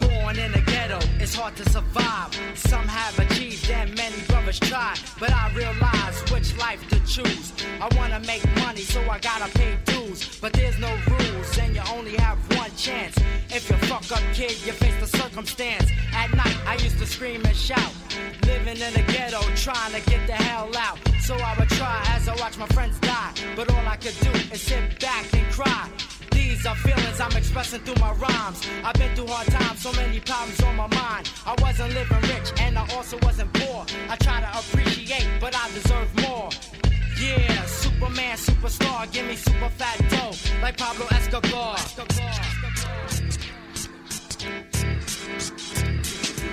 Born 0.00 0.38
in 0.38 0.52
the 0.52 0.60
ghetto, 0.60 0.98
it's 1.20 1.34
hard 1.34 1.56
to 1.56 1.68
survive. 1.70 2.34
Some 2.54 2.86
have 2.88 3.18
achieved 3.18 3.70
and 3.70 3.94
many 3.96 4.20
brothers 4.28 4.58
try. 4.58 4.94
But 5.18 5.32
I 5.32 5.52
realize 5.54 6.22
which 6.30 6.56
life 6.58 6.86
to 6.88 6.98
choose. 7.06 7.52
I 7.80 7.88
wanna 7.96 8.20
make 8.20 8.44
money, 8.56 8.82
so 8.82 9.00
I 9.08 9.18
gotta 9.18 9.50
pay 9.58 9.76
dues. 9.84 10.38
But 10.40 10.52
there's 10.52 10.78
no 10.78 10.92
rules, 11.08 11.58
and 11.58 11.74
you 11.74 11.82
only 11.92 12.16
have 12.16 12.38
one 12.56 12.74
chance. 12.76 13.16
If 13.50 13.70
you 13.70 13.76
fuck 13.88 14.10
up, 14.12 14.22
kid, 14.32 14.56
you 14.66 14.72
face 14.72 14.98
the 15.00 15.18
circumstance. 15.18 15.90
At 16.14 16.34
night, 16.34 16.56
I 16.66 16.74
used 16.74 16.98
to 16.98 17.06
scream 17.06 17.44
and 17.44 17.56
shout. 17.56 17.92
Living 18.46 18.78
in 18.80 18.92
the 18.92 19.04
ghetto, 19.12 19.40
trying 19.56 19.92
to 19.92 20.10
get 20.10 20.26
the 20.26 20.34
hell 20.34 20.70
out. 20.76 20.98
So 21.20 21.34
I 21.36 21.56
would 21.58 21.70
try 21.70 22.02
as 22.08 22.28
I 22.28 22.34
watch 22.36 22.58
my 22.58 22.66
friends 22.68 22.98
die. 23.00 23.32
But 23.56 23.70
all 23.72 23.86
I 23.86 23.96
could 23.96 24.18
do 24.20 24.30
is 24.52 24.60
sit 24.60 25.00
back 25.00 25.32
and 25.32 25.50
cry. 25.52 25.88
These 26.44 26.66
are 26.66 26.76
feelings 26.76 27.18
I'm 27.20 27.36
expressing 27.38 27.80
through 27.80 28.00
my 28.02 28.12
rhymes. 28.12 28.60
I've 28.84 28.94
been 28.94 29.14
through 29.16 29.28
hard 29.28 29.46
times, 29.48 29.80
so 29.80 29.90
many 29.92 30.20
problems 30.20 30.60
on 30.62 30.76
my 30.76 30.86
mind. 30.88 31.30
I 31.46 31.54
wasn't 31.62 31.94
living 31.94 32.20
rich, 32.20 32.52
and 32.60 32.76
I 32.78 32.86
also 32.94 33.16
wasn't 33.22 33.50
poor. 33.54 33.86
I 34.10 34.16
try 34.16 34.40
to 34.40 34.50
appreciate, 34.58 35.26
but 35.40 35.56
I 35.56 35.70
deserve 35.72 36.10
more. 36.20 36.50
Yeah, 37.18 37.64
Superman, 37.64 38.36
superstar, 38.36 39.10
give 39.10 39.26
me 39.26 39.36
super 39.36 39.70
fat 39.70 39.98
dough, 40.10 40.36
like 40.60 40.76
Pablo 40.76 41.06
Escobar. 41.12 41.78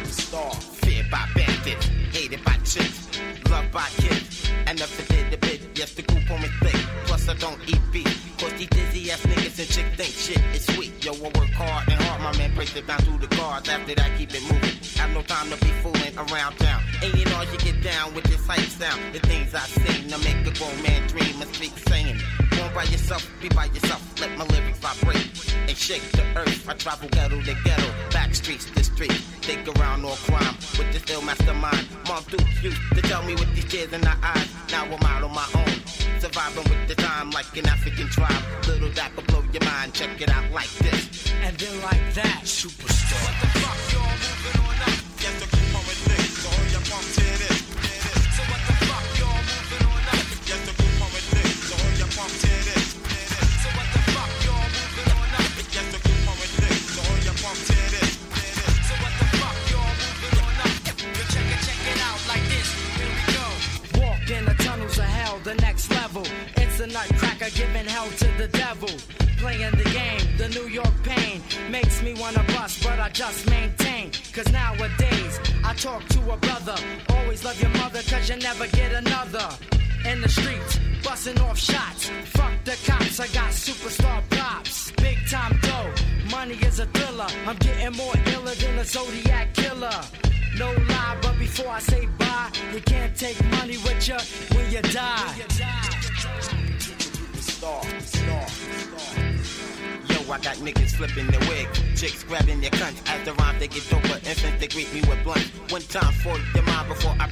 Star, 0.05 0.53
feared 0.83 1.11
by 1.11 1.27
bandits, 1.35 1.85
hated 2.15 2.43
by 2.45 2.55
chicks, 2.63 3.09
loved 3.49 3.71
by 3.73 3.87
kids, 3.97 4.49
and 4.67 4.79
never 4.79 5.03
did 5.03 5.33
a 5.33 5.37
bit. 5.37 5.61
Yes, 5.75 5.93
the 5.95 6.03
group 6.03 6.31
on 6.31 6.41
me 6.41 6.47
thick. 6.61 6.81
Plus, 7.05 7.27
I 7.27 7.33
don't 7.35 7.59
eat 7.67 7.81
beef. 7.91 8.31
Cause 8.41 8.53
these 8.53 8.69
dizzy 8.69 9.11
ass 9.11 9.23
and 9.61 9.69
chicks 9.69 9.95
think 9.95 10.13
shit 10.13 10.41
is 10.55 10.65
sweet. 10.73 10.91
Yo, 11.05 11.13
I 11.13 11.29
work 11.37 11.53
hard 11.53 11.87
and 11.87 12.01
hard, 12.01 12.21
my 12.21 12.35
man 12.37 12.53
breaks 12.55 12.75
it 12.75 12.87
down 12.87 12.99
through 12.99 13.19
the 13.19 13.27
cards. 13.35 13.69
After 13.69 13.93
that, 13.93 14.17
keep 14.17 14.33
it 14.33 14.41
moving. 14.51 14.75
Have 14.97 15.11
no 15.13 15.21
time 15.21 15.49
to 15.51 15.57
be 15.63 15.71
fooling 15.83 16.17
around 16.17 16.57
town. 16.57 16.81
Ain't 17.03 17.13
you 17.15 17.25
know, 17.25 17.41
you 17.41 17.57
get 17.59 17.81
down 17.83 18.13
with 18.15 18.23
this 18.25 18.43
hype 18.47 18.59
sound. 18.81 18.99
The 19.13 19.19
things 19.19 19.53
I 19.53 19.59
sing 19.59 20.09
to 20.09 20.17
make 20.25 20.41
a 20.47 20.53
grown 20.57 20.81
man 20.81 21.07
dream 21.07 21.41
and 21.41 21.55
speak 21.55 21.77
saying. 21.89 22.17
Born 22.57 22.73
by 22.73 22.83
yourself, 22.83 23.29
be 23.39 23.49
by 23.49 23.65
yourself. 23.65 24.01
Let 24.19 24.35
my 24.37 24.45
lyrics 24.45 24.79
vibrate 24.79 25.29
and 25.69 25.77
shake 25.77 26.09
the 26.11 26.25
earth. 26.35 26.67
I 26.67 26.73
travel 26.73 27.09
ghetto 27.09 27.39
to 27.41 27.55
ghetto, 27.63 27.89
back 28.09 28.33
streets 28.33 28.65
to 28.65 28.83
street. 28.83 29.13
Think 29.45 29.67
around 29.77 30.03
all 30.05 30.17
crime 30.25 30.55
with 30.77 30.91
this 30.91 31.05
ill 31.13 31.21
mastermind. 31.21 31.85
Mom 32.07 32.23
Duke 32.29 32.63
used 32.63 32.81
to 32.95 33.01
tell 33.03 33.21
me 33.23 33.35
with 33.35 33.53
these 33.53 33.65
tears 33.65 33.93
in 33.93 34.01
her 34.01 34.17
eyes. 34.23 34.49
Now 34.71 34.85
I'm 34.85 35.03
out 35.05 35.23
on 35.23 35.33
my 35.33 35.47
own. 35.55 35.80
Surviving 36.21 36.63
with 36.65 36.87
the 36.87 36.93
time 36.93 37.31
like 37.31 37.57
an 37.57 37.67
African 37.67 38.07
tribe. 38.07 38.43
Little 38.67 38.91
that 38.91 39.11
could 39.15 39.25
blow 39.25 39.43
your 39.51 39.63
mind. 39.63 39.91
Check 39.95 40.21
it 40.21 40.29
out 40.29 40.51
like 40.51 40.69
this. 40.77 41.33
And 41.41 41.57
then 41.57 41.81
like 41.81 42.13
that, 42.13 42.41
superstar. 42.43 43.17
What 43.25 43.41
the 43.41 43.47
fuck, 43.57 43.79
y'all 43.91 44.05
moving 44.05 44.61
on 44.61 44.70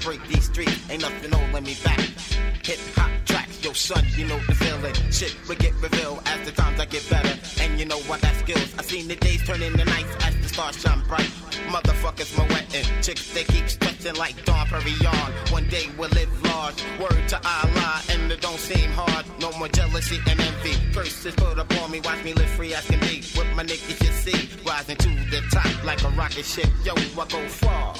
break 0.02 0.26
these 0.28 0.46
streets. 0.46 0.90
Ain't 0.90 1.02
nothing 1.02 1.32
holding 1.32 1.64
me 1.64 1.76
back. 1.84 2.00
Hip 2.66 2.80
hop 2.96 3.12
tracks, 3.26 3.64
yo 3.64 3.74
son, 3.74 4.06
you 4.16 4.26
know 4.28 4.40
the 4.48 4.56
feeling. 4.56 4.94
Shit 5.12 5.36
will 5.48 5.56
get 5.56 5.74
revealed 5.82 6.22
as 6.26 6.46
the 6.46 6.52
times 6.52 6.80
I 6.80 6.86
get 6.86 7.08
better. 7.10 7.36
And 7.62 7.80
you 7.80 7.86
know 7.86 8.00
what 8.10 8.22
that 8.22 8.36
skills. 8.36 8.74
I 8.78 8.84
seen 8.84 9.08
the 9.08 9.16
days 9.16 9.46
turn 9.46 9.62
into 9.62 9.86
nights 9.86 10.16
as 10.26 10.38
the 10.38 10.50
stars 10.50 10.80
shine 10.80 11.02
bright. 11.08 11.30
Motherfuckers 11.70 12.32
moetting, 12.38 12.86
chicks 13.04 13.34
they 13.34 13.44
keep 13.44 13.70
stretching 13.70 14.16
like 14.16 14.44
Dom 14.46 14.68
Perignon. 14.68 15.52
One 15.52 15.68
day 15.70 15.86
we'll 15.98 16.10
live 16.10 16.32
large. 16.44 16.84
Word 17.00 17.28
to 17.30 17.38
Allah, 17.38 18.02
and 18.10 18.32
it 18.32 18.42
don't 18.42 18.60
seem 18.60 18.90
hard. 18.92 19.26
No 19.40 19.52
more 19.58 19.68
jealousy 19.68 20.20
and 20.28 20.40
envy. 20.40 20.74
Curses 20.94 21.36
put 21.36 21.58
upon 21.60 21.92
me, 21.92 22.00
watch 22.02 22.24
me 22.24 22.34
live 22.34 22.50
free 22.50 22.74
as 22.74 22.86
can 22.86 23.00
be. 23.02 23.24
With 23.38 23.52
my 23.56 23.64
niggas 23.64 24.02
you 24.04 24.12
see, 24.14 24.50
rising 24.66 24.98
to 24.98 25.10
the 25.30 25.42
top 25.52 25.86
like 25.86 26.04
a 26.04 26.10
rocket 26.10 26.46
ship. 26.46 26.70
Yo, 26.84 26.94
I 26.94 27.26
go 27.28 27.48
far. 27.48 27.96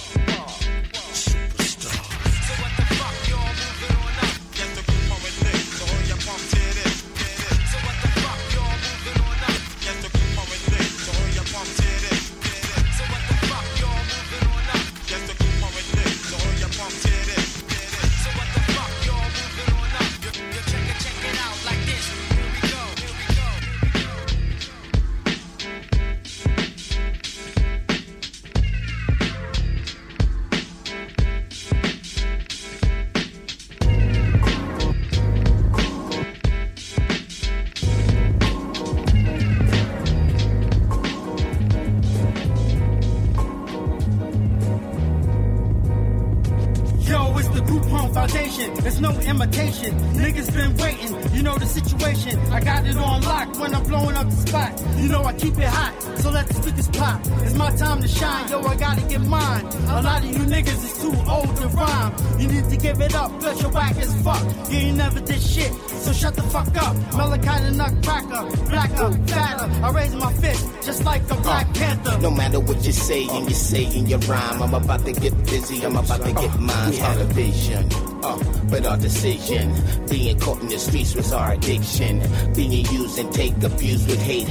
I 55.30 55.34
keep 55.34 55.60
it 55.60 55.66
hot, 55.66 55.94
so 56.18 56.32
let 56.32 56.48
the 56.48 56.56
speakers 56.56 56.88
pop. 56.88 57.22
It's 57.46 57.54
my 57.54 57.70
time 57.76 58.02
to 58.02 58.08
shine, 58.08 58.50
yo, 58.50 58.62
I 58.64 58.76
gotta 58.76 59.02
get 59.08 59.22
mine. 59.22 59.64
A 59.64 60.02
lot 60.02 60.24
of 60.24 60.26
you 60.26 60.40
niggas 60.40 60.84
is 60.84 60.98
too 60.98 61.14
old 61.30 61.56
to 61.58 61.68
rhyme. 61.68 62.14
You 62.40 62.48
need 62.48 62.68
to 62.72 62.78
give 62.78 63.00
it 63.00 63.14
up, 63.14 63.30
cause 63.40 63.62
you're 63.62 63.70
whack 63.70 63.96
as 63.98 64.12
fuck. 64.24 64.44
You 64.72 64.78
ain't 64.80 64.98
never 64.98 65.20
did 65.20 65.40
shit, 65.40 65.72
so 66.04 66.14
shut 66.14 66.36
the 66.36 66.42
fuck 66.42 66.76
up. 66.82 66.96
Malachi 67.14 67.64
the 67.64 67.72
nutcracker, 67.78 68.42
blacker, 68.70 69.12
fatter. 69.28 69.86
I 69.86 69.92
raise 69.92 70.16
my 70.16 70.34
fist, 70.34 70.66
just 70.84 71.04
like 71.04 71.22
a 71.30 71.36
Black 71.36 71.76
Panther. 71.76 72.18
No 72.22 72.32
matter 72.32 72.60
what 72.60 72.84
you 72.84 72.92
say 72.92 73.28
and 73.30 73.48
you 73.48 73.54
say 73.54 73.84
in 73.86 74.08
your 74.08 74.20
rhyme, 74.22 74.64
I'm 74.64 74.74
about 74.74 75.06
to 75.06 75.14
get 75.14 75.38
busy, 75.46 75.86
I'm 75.86 75.96
about 75.96 76.26
to 76.26 76.34
get 76.34 76.60
mine. 76.60 76.90
We 76.90 76.98
had 76.98 77.22
a 77.22 77.26
vision, 77.26 77.86
uh, 78.24 78.44
but 78.72 78.84
our 78.84 78.98
decision. 78.98 79.76
Being 80.10 80.40
caught 80.40 80.60
in 80.62 80.70
the 80.70 80.80
streets 80.80 81.14
was 81.14 81.32
our 81.32 81.54
addiction. 81.54 82.20
Being 82.56 82.72
used 82.72 83.20
and 83.20 83.32
take 83.32 83.54
abuse 83.62 84.08
with 84.08 84.20
hate. 84.24 84.50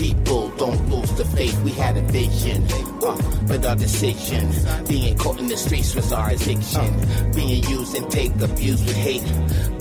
People 0.00 0.48
don't 0.56 0.88
lose 0.88 1.12
the 1.12 1.26
faith, 1.26 1.60
we 1.62 1.72
had 1.72 1.94
a 1.98 2.00
vision, 2.00 2.66
but 3.50 3.66
our 3.66 3.74
decision. 3.74 4.48
Being 4.86 5.18
caught 5.18 5.38
in 5.40 5.48
the 5.48 5.56
streets 5.56 5.94
was 5.96 6.12
our 6.12 6.30
addiction. 6.30 7.32
Being 7.34 7.64
used 7.64 7.96
and 7.96 8.08
take 8.10 8.30
abuse 8.40 8.80
with 8.84 8.96
hate. 8.96 9.26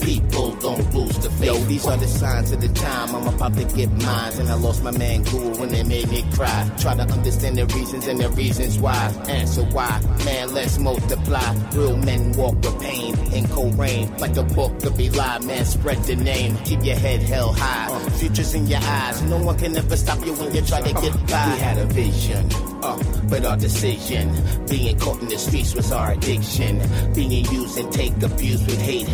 People 0.01 0.55
don't 0.55 0.93
lose 0.93 1.17
the 1.19 1.29
faith. 1.29 1.45
Yo, 1.45 1.57
these 1.65 1.85
are 1.85 1.97
the 1.97 2.07
signs 2.07 2.51
of 2.51 2.61
the 2.61 2.69
time. 2.69 3.15
I'm 3.15 3.27
about 3.27 3.53
to 3.53 3.65
get 3.65 3.91
mines, 3.91 4.39
and 4.39 4.49
I 4.49 4.55
lost 4.55 4.83
my 4.83 4.91
man 4.91 5.23
cool 5.25 5.51
when 5.59 5.69
they 5.69 5.83
made 5.83 6.09
me 6.09 6.25
cry. 6.33 6.69
Try 6.79 6.95
to 6.95 7.03
understand 7.03 7.57
the 7.57 7.67
reasons 7.67 8.07
and 8.07 8.19
the 8.19 8.29
reasons 8.29 8.79
why. 8.79 9.13
Answer 9.27 9.63
why, 9.65 10.01
man, 10.25 10.51
let's 10.53 10.79
multiply. 10.79 11.53
Real 11.73 11.97
men 11.97 12.31
walk 12.33 12.55
with 12.55 12.81
pain 12.81 13.15
in 13.33 13.47
cold 13.49 13.77
rain, 13.77 14.17
like 14.17 14.33
the 14.33 14.43
book 14.43 14.83
of 14.83 14.99
Eli. 14.99 15.39
Man, 15.39 15.65
spread 15.65 16.01
the 16.05 16.15
name. 16.15 16.57
Keep 16.65 16.83
your 16.83 16.95
head 16.95 17.21
held 17.21 17.55
high. 17.57 18.09
Futures 18.17 18.55
in 18.55 18.65
your 18.65 18.81
eyes. 18.81 19.21
No 19.23 19.37
one 19.37 19.59
can 19.59 19.77
ever 19.77 19.95
stop 19.95 20.25
you 20.25 20.33
when 20.33 20.55
you 20.55 20.61
try 20.61 20.81
to 20.81 20.93
get 21.01 21.13
by. 21.27 21.53
We 21.53 21.59
had 21.59 21.77
a 21.77 21.85
vision, 21.85 22.49
uh, 22.81 22.97
but 23.29 23.45
our 23.45 23.57
decision. 23.57 24.31
Being 24.67 24.97
caught 24.99 25.21
in 25.21 25.27
the 25.27 25.37
streets 25.37 25.73
was 25.73 25.91
our 25.91 26.11
addiction. 26.11 26.81
Being 27.13 27.45
used 27.45 27.77
and 27.77 27.91
take 27.91 28.13
abuse 28.21 28.65
with 28.65 28.81
hate. 28.81 29.09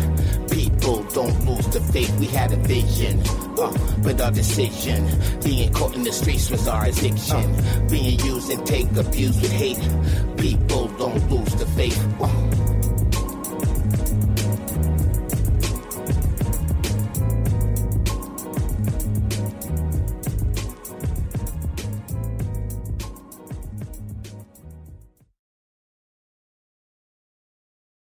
People 0.50 1.02
don't 1.04 1.46
lose 1.46 1.66
the 1.68 1.80
faith. 1.80 2.18
We 2.18 2.26
had 2.26 2.52
a 2.52 2.56
vision, 2.56 3.20
uh, 3.58 3.76
but 4.02 4.20
our 4.20 4.30
decision. 4.30 5.08
Being 5.42 5.72
caught 5.72 5.94
in 5.94 6.02
the 6.04 6.12
streets 6.12 6.50
was 6.50 6.66
our 6.68 6.86
addiction. 6.86 7.88
Being 7.88 8.18
used 8.20 8.50
and 8.50 8.66
take 8.66 8.90
abuse 8.96 9.40
with 9.40 9.52
hate. 9.52 9.80
People 10.36 10.88
don't 10.98 11.30
lose 11.30 11.54
the 11.54 11.66
faith. 11.66 11.98
Uh, 12.20 12.65